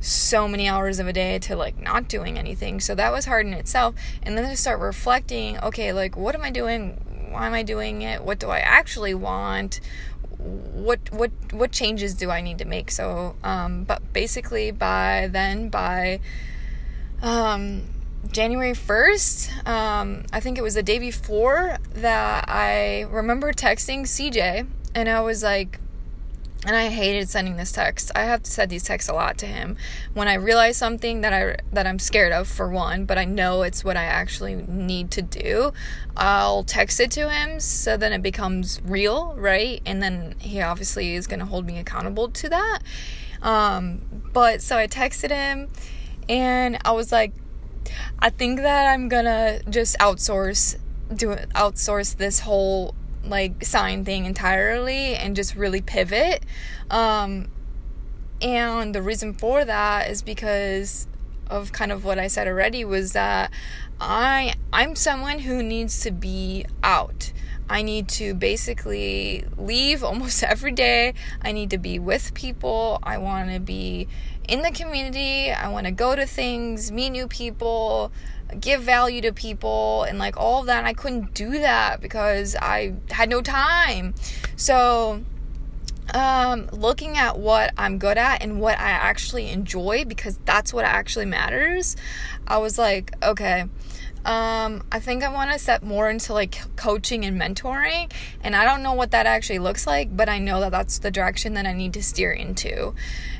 so 0.00 0.46
many 0.46 0.68
hours 0.68 0.98
of 0.98 1.06
a 1.06 1.12
day 1.12 1.38
to 1.40 1.56
like 1.56 1.80
not 1.80 2.08
doing 2.08 2.38
anything. 2.38 2.80
So 2.80 2.94
that 2.94 3.12
was 3.12 3.24
hard 3.24 3.46
in 3.46 3.54
itself. 3.54 3.94
And 4.22 4.36
then 4.36 4.48
to 4.48 4.56
start 4.56 4.80
reflecting, 4.80 5.58
okay, 5.60 5.92
like 5.92 6.16
what 6.16 6.34
am 6.34 6.42
I 6.42 6.50
doing? 6.50 7.28
Why 7.30 7.46
am 7.46 7.54
I 7.54 7.62
doing 7.62 8.02
it? 8.02 8.22
What 8.22 8.38
do 8.38 8.48
I 8.48 8.58
actually 8.58 9.14
want? 9.14 9.80
what 10.38 11.00
what 11.12 11.30
what 11.52 11.72
changes 11.72 12.14
do 12.14 12.30
I 12.30 12.40
need 12.40 12.58
to 12.58 12.64
make? 12.64 12.90
So, 12.90 13.34
um, 13.42 13.84
but 13.84 14.12
basically 14.12 14.70
by 14.70 15.28
then 15.30 15.68
by 15.68 16.20
um, 17.22 17.82
January 18.30 18.72
1st, 18.72 19.66
um, 19.66 20.24
I 20.32 20.40
think 20.40 20.58
it 20.58 20.62
was 20.62 20.74
the 20.74 20.82
day 20.82 20.98
before 20.98 21.78
that 21.94 22.44
I 22.48 23.02
remember 23.02 23.52
texting 23.52 24.02
CJ 24.02 24.66
and 24.94 25.08
I 25.08 25.20
was 25.20 25.42
like, 25.42 25.80
and 26.66 26.74
I 26.74 26.88
hated 26.88 27.28
sending 27.28 27.56
this 27.56 27.70
text. 27.70 28.10
I 28.16 28.24
have 28.24 28.42
to 28.42 28.50
send 28.50 28.70
these 28.70 28.82
texts 28.82 29.08
a 29.08 29.12
lot 29.12 29.38
to 29.38 29.46
him 29.46 29.76
when 30.14 30.26
I 30.26 30.34
realize 30.34 30.76
something 30.76 31.20
that 31.20 31.32
I 31.32 31.56
that 31.72 31.86
I'm 31.86 32.00
scared 32.00 32.32
of 32.32 32.48
for 32.48 32.68
one, 32.68 33.04
but 33.04 33.18
I 33.18 33.24
know 33.24 33.62
it's 33.62 33.84
what 33.84 33.96
I 33.96 34.02
actually 34.02 34.56
need 34.56 35.12
to 35.12 35.22
do. 35.22 35.72
I'll 36.16 36.64
text 36.64 36.98
it 36.98 37.12
to 37.12 37.30
him 37.30 37.60
so 37.60 37.96
then 37.96 38.12
it 38.12 38.20
becomes 38.20 38.80
real, 38.84 39.34
right? 39.36 39.80
And 39.86 40.02
then 40.02 40.34
he 40.40 40.60
obviously 40.60 41.14
is 41.14 41.28
going 41.28 41.40
to 41.40 41.46
hold 41.46 41.64
me 41.66 41.78
accountable 41.78 42.28
to 42.30 42.48
that. 42.48 42.80
Um, 43.42 44.00
but 44.32 44.60
so 44.60 44.76
I 44.76 44.88
texted 44.88 45.30
him 45.30 45.68
and 46.28 46.78
I 46.84 46.90
was 46.92 47.12
like 47.12 47.32
I 48.18 48.30
think 48.30 48.60
that 48.60 48.86
I'm 48.86 49.08
going 49.08 49.26
to 49.26 49.62
just 49.70 49.96
outsource 49.98 50.76
do 51.14 51.36
outsource 51.54 52.16
this 52.16 52.40
whole 52.40 52.96
like 53.28 53.64
sign 53.64 54.04
thing 54.04 54.24
entirely 54.24 55.14
and 55.14 55.36
just 55.36 55.54
really 55.54 55.80
pivot. 55.80 56.44
Um, 56.90 57.48
and 58.40 58.94
the 58.94 59.02
reason 59.02 59.32
for 59.32 59.64
that 59.64 60.10
is 60.10 60.22
because 60.22 61.06
of 61.48 61.72
kind 61.72 61.92
of 61.92 62.04
what 62.04 62.18
I 62.18 62.26
said 62.26 62.48
already 62.48 62.84
was 62.84 63.12
that 63.12 63.50
I 64.00 64.54
I'm 64.72 64.94
someone 64.96 65.38
who 65.38 65.62
needs 65.62 66.00
to 66.00 66.10
be 66.10 66.66
out. 66.82 67.32
I 67.68 67.82
need 67.82 68.08
to 68.10 68.34
basically 68.34 69.44
leave 69.56 70.04
almost 70.04 70.42
every 70.42 70.72
day. 70.72 71.14
I 71.42 71.52
need 71.52 71.70
to 71.70 71.78
be 71.78 71.98
with 71.98 72.34
people. 72.34 72.98
I 73.02 73.18
want 73.18 73.50
to 73.52 73.60
be 73.60 74.08
in 74.48 74.62
the 74.62 74.70
community. 74.70 75.50
I 75.50 75.68
want 75.68 75.86
to 75.86 75.92
go 75.92 76.14
to 76.14 76.26
things, 76.26 76.92
meet 76.92 77.10
new 77.10 77.26
people, 77.26 78.12
give 78.60 78.82
value 78.82 79.20
to 79.22 79.32
people 79.32 80.04
and 80.04 80.18
like 80.18 80.36
all 80.36 80.60
of 80.60 80.66
that. 80.66 80.78
And 80.78 80.86
I 80.86 80.94
couldn't 80.94 81.34
do 81.34 81.50
that 81.58 82.00
because 82.00 82.56
I 82.60 82.94
had 83.10 83.28
no 83.28 83.42
time. 83.42 84.14
So, 84.56 85.22
um, 86.14 86.68
looking 86.72 87.16
at 87.16 87.38
what 87.38 87.74
I'm 87.76 87.98
good 87.98 88.16
at 88.16 88.42
and 88.42 88.60
what 88.60 88.78
I 88.78 88.90
actually 88.90 89.50
enjoy 89.50 90.04
because 90.04 90.38
that's 90.44 90.72
what 90.72 90.84
actually 90.84 91.26
matters, 91.26 91.96
I 92.46 92.58
was 92.58 92.78
like, 92.78 93.12
okay. 93.22 93.64
Um, 94.24 94.82
I 94.90 94.98
think 94.98 95.22
I 95.22 95.28
want 95.28 95.52
to 95.52 95.58
step 95.58 95.84
more 95.84 96.10
into 96.10 96.32
like 96.32 96.58
coaching 96.74 97.24
and 97.24 97.40
mentoring, 97.40 98.10
and 98.42 98.56
I 98.56 98.64
don't 98.64 98.82
know 98.82 98.92
what 98.92 99.12
that 99.12 99.24
actually 99.24 99.60
looks 99.60 99.86
like, 99.86 100.16
but 100.16 100.28
I 100.28 100.40
know 100.40 100.58
that 100.62 100.72
that's 100.72 100.98
the 100.98 101.12
direction 101.12 101.54
that 101.54 101.64
I 101.64 101.72
need 101.72 101.92
to 101.92 102.02
steer 102.02 102.32
into. 102.32 102.92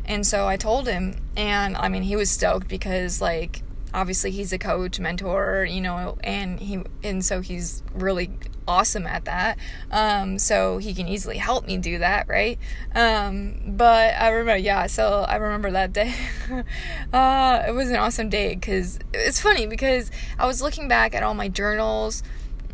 And 0.05 0.25
so 0.25 0.47
I 0.47 0.57
told 0.57 0.87
him, 0.87 1.17
and 1.37 1.77
I 1.77 1.89
mean, 1.89 2.03
he 2.03 2.15
was 2.15 2.31
stoked 2.31 2.69
because 2.69 3.21
like 3.21 3.63
obviously 3.97 4.31
he's 4.31 4.53
a 4.53 4.59
coach 4.59 5.01
mentor 5.01 5.67
you 5.69 5.81
know 5.81 6.19
and 6.23 6.61
he 6.61 6.83
and 7.03 7.25
so 7.25 7.41
he's 7.41 7.83
really 7.95 8.31
awesome 8.69 9.07
at 9.07 9.25
that. 9.27 9.59
Um, 9.93 10.41
so 10.41 10.79
he 10.79 10.93
can 10.93 11.07
easily 11.07 11.39
help 11.39 11.67
me 11.67 11.79
do 11.79 11.99
that 11.99 12.29
right? 12.29 12.59
Um, 12.95 13.61
but 13.67 14.15
i 14.17 14.29
remember 14.29 14.59
yeah 14.59 14.87
so 14.87 15.25
i 15.27 15.37
remember 15.37 15.71
that 15.73 15.93
day. 15.93 16.15
Uh, 17.13 17.65
it 17.67 17.73
was 17.73 17.89
an 17.91 17.97
awesome 17.97 18.29
day 18.29 18.55
because 18.55 18.99
it's 19.15 19.41
funny 19.41 19.67
because 19.67 20.11
i 20.39 20.47
was 20.47 20.61
looking 20.61 20.87
back 20.87 21.15
at 21.15 21.23
all 21.23 21.35
my 21.35 21.49
journals 21.49 22.23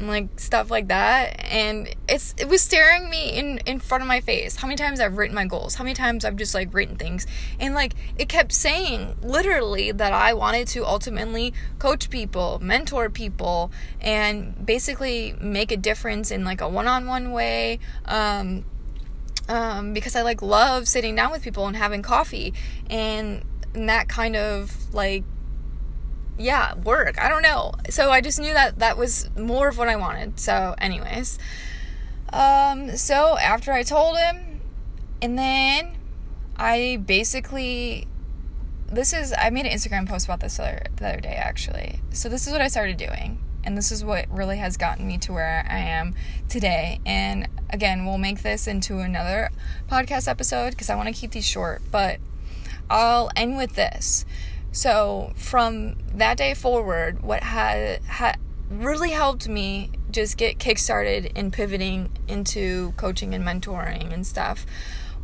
like 0.00 0.40
stuff 0.40 0.70
like 0.70 0.88
that 0.88 1.44
and 1.44 1.94
it's 2.08 2.34
it 2.38 2.48
was 2.48 2.62
staring 2.62 3.08
me 3.08 3.30
in 3.30 3.58
in 3.58 3.78
front 3.78 4.02
of 4.02 4.08
my 4.08 4.20
face. 4.20 4.56
How 4.56 4.66
many 4.66 4.76
times 4.76 5.00
i've 5.00 5.16
written 5.16 5.34
my 5.34 5.46
goals? 5.46 5.74
How 5.74 5.84
many 5.84 5.94
times 5.94 6.24
i've 6.24 6.36
just 6.36 6.54
like 6.54 6.72
written 6.74 6.96
things? 6.96 7.26
And 7.60 7.74
like 7.74 7.94
it 8.16 8.28
kept 8.28 8.52
saying 8.52 9.16
literally 9.22 9.92
that 9.92 10.12
i 10.12 10.32
wanted 10.34 10.68
to 10.68 10.86
ultimately 10.86 11.52
coach 11.78 12.10
people 12.10 12.58
mentor 12.60 13.10
people 13.10 13.70
and 14.00 14.64
basically 14.64 15.34
make 15.40 15.70
a 15.70 15.76
difference 15.76 16.30
in 16.30 16.44
like 16.44 16.60
a 16.60 16.68
one-on-one 16.68 17.32
way 17.32 17.78
um 18.06 18.64
um 19.48 19.92
because 19.92 20.16
i 20.16 20.22
like 20.22 20.42
love 20.42 20.88
sitting 20.88 21.14
down 21.14 21.30
with 21.30 21.42
people 21.42 21.66
and 21.66 21.76
having 21.76 22.02
coffee. 22.02 22.54
And, 22.88 23.44
that 23.74 24.08
kind 24.08 24.36
of 24.36 24.94
like 24.94 25.24
yeah, 26.38 26.74
work. 26.74 27.20
I 27.20 27.28
don't 27.28 27.42
know. 27.42 27.72
So 27.90 28.10
I 28.10 28.20
just 28.20 28.40
knew 28.40 28.52
that 28.52 28.78
that 28.78 28.96
was 28.96 29.28
more 29.36 29.68
of 29.68 29.78
what 29.78 29.88
I 29.88 29.96
wanted. 29.96 30.40
So, 30.40 30.74
anyways, 30.78 31.38
um, 32.32 32.96
so 32.96 33.36
after 33.38 33.72
I 33.72 33.82
told 33.82 34.18
him, 34.18 34.60
and 35.20 35.38
then 35.38 35.96
I 36.56 37.02
basically, 37.04 38.06
this 38.88 39.12
is, 39.12 39.34
I 39.38 39.50
made 39.50 39.66
an 39.66 39.72
Instagram 39.72 40.08
post 40.08 40.26
about 40.26 40.40
this 40.40 40.58
other, 40.58 40.82
the 40.96 41.08
other 41.08 41.20
day 41.20 41.34
actually. 41.34 42.00
So, 42.10 42.28
this 42.28 42.46
is 42.46 42.52
what 42.52 42.60
I 42.60 42.68
started 42.68 42.96
doing. 42.96 43.38
And 43.64 43.78
this 43.78 43.92
is 43.92 44.04
what 44.04 44.28
really 44.28 44.56
has 44.56 44.76
gotten 44.76 45.06
me 45.06 45.18
to 45.18 45.32
where 45.32 45.64
I 45.70 45.78
am 45.78 46.16
today. 46.48 46.98
And 47.06 47.48
again, 47.70 48.04
we'll 48.04 48.18
make 48.18 48.42
this 48.42 48.66
into 48.66 48.98
another 48.98 49.50
podcast 49.88 50.26
episode 50.26 50.70
because 50.70 50.90
I 50.90 50.96
want 50.96 51.06
to 51.06 51.14
keep 51.14 51.30
these 51.30 51.46
short. 51.46 51.80
But 51.92 52.18
I'll 52.90 53.30
end 53.36 53.56
with 53.56 53.74
this. 53.76 54.24
So 54.72 55.32
from 55.36 55.96
that 56.14 56.38
day 56.38 56.54
forward, 56.54 57.22
what 57.22 57.42
had 57.42 58.00
really 58.70 59.10
helped 59.10 59.48
me 59.48 59.90
just 60.10 60.36
get 60.36 60.58
kickstarted 60.58 61.36
in 61.36 61.50
pivoting 61.50 62.10
into 62.26 62.92
coaching 62.96 63.34
and 63.34 63.44
mentoring 63.44 64.12
and 64.12 64.26
stuff 64.26 64.64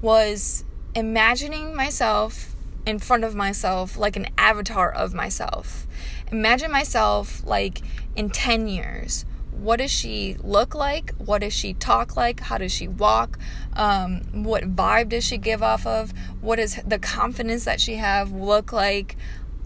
was 0.01 0.65
imagining 0.95 1.75
myself 1.75 2.55
in 2.87 2.99
front 2.99 3.25
of 3.25 3.35
myself 3.35 3.99
like 3.99 4.17
an 4.17 4.29
avatar 4.37 4.91
of 4.91 5.15
myself. 5.15 5.87
Imagine 6.31 6.71
myself 6.71 7.45
like 7.45 7.81
in 8.17 8.31
10 8.31 8.69
years. 8.69 9.25
What 9.53 9.79
does 9.79 9.91
she 9.91 10.37
look 10.41 10.75
like? 10.75 11.13
What 11.17 11.41
does 11.41 11.53
she 11.53 11.75
talk 11.75 12.17
like? 12.17 12.41
How 12.41 12.59
does 12.59 12.71
she 12.71 12.87
walk? 12.87 13.39
Um, 13.73 14.45
what 14.45 14.77
vibe 14.77 15.09
does 15.09 15.25
she 15.25 15.37
give 15.37 15.63
off 15.65 15.85
of? 15.85 16.13
What 16.41 16.57
does 16.57 16.77
the 16.87 16.99
confidence 16.99 17.65
that 17.65 17.81
she 17.81 17.97
have 17.97 18.31
look 18.31 18.73
like? 18.73 19.17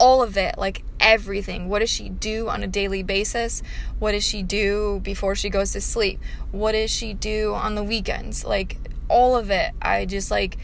All 0.03 0.21
of 0.21 0.37
it, 0.37 0.59
like 0.59 0.83
everything. 0.99 1.69
What 1.69 1.79
does 1.79 1.89
she 1.89 2.09
do 2.09 2.49
on 2.49 2.65
a 2.65 2.67
daily 2.67 3.05
basis? 3.05 3.63
What 4.01 4.11
does 4.11 4.25
she 4.25 4.43
do 4.43 4.99
before 5.05 5.37
she 5.37 5.49
goes 5.49 5.71
to 5.75 5.81
sleep? 5.81 6.21
What 6.51 6.73
does 6.73 6.91
she 6.91 7.15
do 7.15 7.55
on 7.55 7.77
the 7.77 7.85
weekends? 7.85 8.45
Like 8.45 8.79
all 9.09 9.37
of 9.37 9.49
it. 9.53 9.71
I 9.81 10.05
just 10.07 10.29
like 10.29 10.59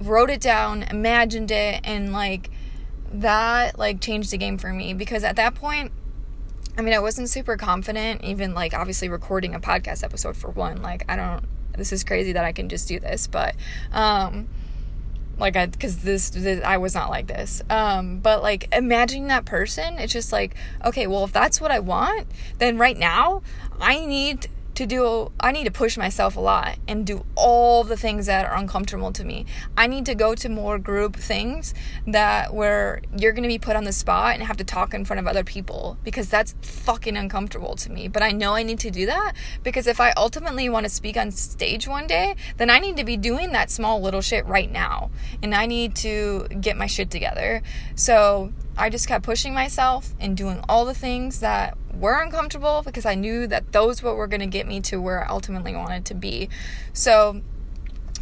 wrote 0.00 0.30
it 0.30 0.40
down, 0.40 0.84
imagined 0.84 1.50
it, 1.50 1.80
and 1.82 2.12
like 2.12 2.50
that 3.12 3.76
like 3.80 4.00
changed 4.00 4.30
the 4.30 4.38
game 4.38 4.58
for 4.58 4.72
me 4.72 4.94
because 4.94 5.24
at 5.24 5.34
that 5.34 5.56
point 5.56 5.90
I 6.76 6.80
mean, 6.80 6.94
I 6.94 7.00
wasn't 7.00 7.28
super 7.28 7.56
confident, 7.56 8.22
even 8.22 8.54
like 8.54 8.74
obviously 8.74 9.08
recording 9.08 9.56
a 9.56 9.58
podcast 9.58 10.04
episode 10.04 10.36
for 10.36 10.50
one. 10.50 10.82
Like, 10.82 11.04
I 11.08 11.16
don't, 11.16 11.44
this 11.76 11.90
is 11.92 12.04
crazy 12.04 12.30
that 12.34 12.44
I 12.44 12.52
can 12.52 12.68
just 12.68 12.86
do 12.86 13.00
this, 13.00 13.26
but, 13.26 13.56
um, 13.90 14.46
like 15.38 15.56
I 15.56 15.66
because 15.66 15.98
this, 15.98 16.30
this, 16.30 16.62
I 16.64 16.76
was 16.78 16.94
not 16.94 17.10
like 17.10 17.26
this. 17.26 17.62
Um, 17.70 18.18
but 18.18 18.42
like 18.42 18.68
imagining 18.74 19.28
that 19.28 19.44
person, 19.44 19.98
it's 19.98 20.12
just 20.12 20.32
like 20.32 20.54
okay, 20.84 21.06
well 21.06 21.24
if 21.24 21.32
that's 21.32 21.60
what 21.60 21.70
I 21.70 21.80
want, 21.80 22.26
then 22.58 22.78
right 22.78 22.96
now 22.96 23.42
I 23.80 24.04
need 24.04 24.48
to 24.78 24.86
do 24.86 25.32
I 25.40 25.50
need 25.50 25.64
to 25.64 25.72
push 25.72 25.98
myself 25.98 26.36
a 26.36 26.40
lot 26.40 26.78
and 26.86 27.04
do 27.04 27.26
all 27.34 27.82
the 27.82 27.96
things 27.96 28.26
that 28.26 28.46
are 28.46 28.56
uncomfortable 28.56 29.10
to 29.10 29.24
me. 29.24 29.44
I 29.76 29.88
need 29.88 30.06
to 30.06 30.14
go 30.14 30.36
to 30.36 30.48
more 30.48 30.78
group 30.78 31.16
things 31.16 31.74
that 32.06 32.54
where 32.54 33.02
you're 33.16 33.32
going 33.32 33.42
to 33.42 33.48
be 33.48 33.58
put 33.58 33.74
on 33.74 33.82
the 33.82 33.92
spot 33.92 34.34
and 34.34 34.44
have 34.44 34.56
to 34.58 34.62
talk 34.62 34.94
in 34.94 35.04
front 35.04 35.18
of 35.18 35.26
other 35.26 35.42
people 35.42 35.98
because 36.04 36.28
that's 36.28 36.54
fucking 36.62 37.16
uncomfortable 37.16 37.74
to 37.74 37.90
me. 37.90 38.06
But 38.06 38.22
I 38.22 38.30
know 38.30 38.54
I 38.54 38.62
need 38.62 38.78
to 38.78 38.90
do 38.92 39.04
that 39.06 39.32
because 39.64 39.88
if 39.88 40.00
I 40.00 40.12
ultimately 40.16 40.68
want 40.68 40.84
to 40.84 40.90
speak 40.90 41.16
on 41.16 41.32
stage 41.32 41.88
one 41.88 42.06
day, 42.06 42.36
then 42.58 42.70
I 42.70 42.78
need 42.78 42.96
to 42.98 43.04
be 43.04 43.16
doing 43.16 43.50
that 43.50 43.72
small 43.72 44.00
little 44.00 44.20
shit 44.20 44.46
right 44.46 44.70
now. 44.70 45.10
And 45.42 45.56
I 45.56 45.66
need 45.66 45.96
to 45.96 46.46
get 46.60 46.76
my 46.76 46.86
shit 46.86 47.10
together. 47.10 47.62
So, 47.96 48.52
I 48.78 48.90
just 48.90 49.08
kept 49.08 49.24
pushing 49.24 49.52
myself 49.52 50.14
and 50.20 50.36
doing 50.36 50.64
all 50.68 50.84
the 50.84 50.94
things 50.94 51.40
that 51.40 51.76
were 51.92 52.22
uncomfortable 52.22 52.82
because 52.84 53.04
I 53.04 53.16
knew 53.16 53.46
that 53.48 53.72
those 53.72 54.02
what 54.02 54.16
were 54.16 54.28
going 54.28 54.40
to 54.40 54.46
get 54.46 54.66
me 54.66 54.80
to 54.82 55.00
where 55.00 55.24
I 55.24 55.28
ultimately 55.28 55.74
wanted 55.74 56.04
to 56.06 56.14
be. 56.14 56.48
So 56.92 57.42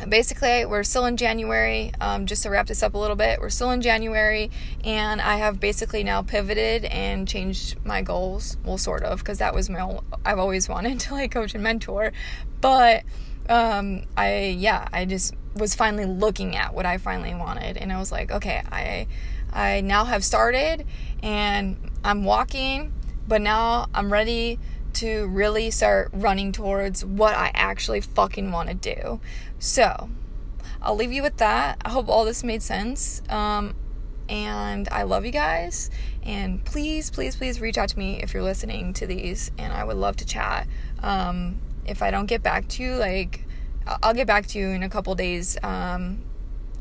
basically, 0.08 0.64
we're 0.64 0.82
still 0.82 1.04
in 1.06 1.16
January. 1.16 1.92
Um, 2.00 2.26
just 2.26 2.42
to 2.44 2.50
wrap 2.50 2.66
this 2.66 2.82
up 2.82 2.94
a 2.94 2.98
little 2.98 3.16
bit, 3.16 3.40
we're 3.40 3.50
still 3.50 3.70
in 3.70 3.82
January, 3.82 4.50
and 4.84 5.20
I 5.20 5.36
have 5.36 5.60
basically 5.60 6.04
now 6.04 6.22
pivoted 6.22 6.84
and 6.86 7.28
changed 7.28 7.76
my 7.84 8.02
goals. 8.02 8.56
Well, 8.64 8.78
sort 8.78 9.02
of, 9.02 9.18
because 9.18 9.38
that 9.38 9.54
was 9.54 9.68
my 9.68 9.98
I've 10.24 10.38
always 10.38 10.68
wanted 10.68 11.00
to 11.00 11.14
like 11.14 11.30
coach 11.30 11.54
and 11.54 11.62
mentor, 11.62 12.12
but 12.60 13.04
um, 13.48 14.04
I 14.16 14.56
yeah, 14.58 14.88
I 14.92 15.04
just 15.04 15.34
was 15.54 15.74
finally 15.74 16.04
looking 16.04 16.56
at 16.56 16.74
what 16.74 16.86
I 16.86 16.98
finally 16.98 17.34
wanted, 17.34 17.76
and 17.76 17.92
I 17.92 17.98
was 17.98 18.12
like, 18.12 18.30
okay, 18.30 18.62
I 18.70 19.06
I 19.56 19.80
now 19.80 20.04
have 20.04 20.24
started 20.24 20.86
and 21.22 21.90
I'm 22.04 22.24
walking, 22.24 22.92
but 23.26 23.40
now 23.40 23.86
I'm 23.94 24.12
ready 24.12 24.58
to 24.94 25.26
really 25.26 25.70
start 25.70 26.10
running 26.12 26.52
towards 26.52 27.04
what 27.04 27.34
I 27.34 27.50
actually 27.54 28.00
fucking 28.00 28.52
want 28.52 28.68
to 28.68 28.74
do. 28.74 29.20
So, 29.58 30.10
I'll 30.80 30.94
leave 30.94 31.12
you 31.12 31.22
with 31.22 31.38
that. 31.38 31.78
I 31.84 31.90
hope 31.90 32.08
all 32.08 32.24
this 32.24 32.44
made 32.44 32.62
sense. 32.62 33.22
Um, 33.28 33.74
and 34.28 34.88
I 34.90 35.02
love 35.02 35.24
you 35.24 35.32
guys. 35.32 35.90
And 36.22 36.64
please, 36.64 37.10
please, 37.10 37.36
please 37.36 37.60
reach 37.60 37.78
out 37.78 37.88
to 37.90 37.98
me 37.98 38.22
if 38.22 38.34
you're 38.34 38.42
listening 38.42 38.92
to 38.94 39.06
these, 39.06 39.50
and 39.58 39.72
I 39.72 39.84
would 39.84 39.96
love 39.96 40.16
to 40.16 40.26
chat. 40.26 40.66
Um, 41.02 41.60
if 41.84 42.02
I 42.02 42.10
don't 42.10 42.26
get 42.26 42.42
back 42.42 42.68
to 42.68 42.82
you, 42.82 42.96
like, 42.96 43.44
I'll 44.02 44.14
get 44.14 44.26
back 44.26 44.46
to 44.48 44.58
you 44.58 44.68
in 44.68 44.82
a 44.82 44.88
couple 44.88 45.14
days. 45.14 45.56
Um, 45.62 46.24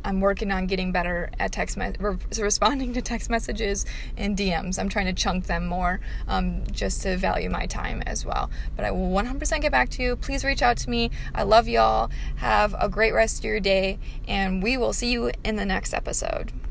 I'm 0.05 0.21
working 0.21 0.51
on 0.51 0.67
getting 0.67 0.91
better 0.91 1.31
at 1.39 1.51
text 1.51 1.75
me- 1.75 1.93
re- 1.99 2.17
responding 2.37 2.93
to 2.93 3.01
text 3.01 3.29
messages 3.29 3.85
and 4.15 4.37
DMs. 4.37 4.79
I'm 4.79 4.87
trying 4.87 5.07
to 5.07 5.13
chunk 5.13 5.47
them 5.47 5.65
more 5.65 5.99
um, 6.27 6.63
just 6.71 7.01
to 7.01 7.17
value 7.17 7.49
my 7.49 7.65
time 7.65 8.03
as 8.05 8.23
well. 8.25 8.49
But 8.75 8.85
I 8.85 8.91
will 8.91 9.09
100% 9.09 9.61
get 9.61 9.71
back 9.71 9.89
to 9.89 10.03
you. 10.03 10.15
Please 10.15 10.45
reach 10.45 10.61
out 10.61 10.77
to 10.77 10.89
me. 10.89 11.09
I 11.33 11.43
love 11.43 11.67
y'all. 11.67 12.11
Have 12.37 12.75
a 12.79 12.87
great 12.87 13.13
rest 13.13 13.39
of 13.39 13.45
your 13.45 13.59
day, 13.59 13.97
and 14.27 14.61
we 14.61 14.77
will 14.77 14.93
see 14.93 15.11
you 15.11 15.31
in 15.43 15.55
the 15.55 15.65
next 15.65 15.93
episode. 15.93 16.51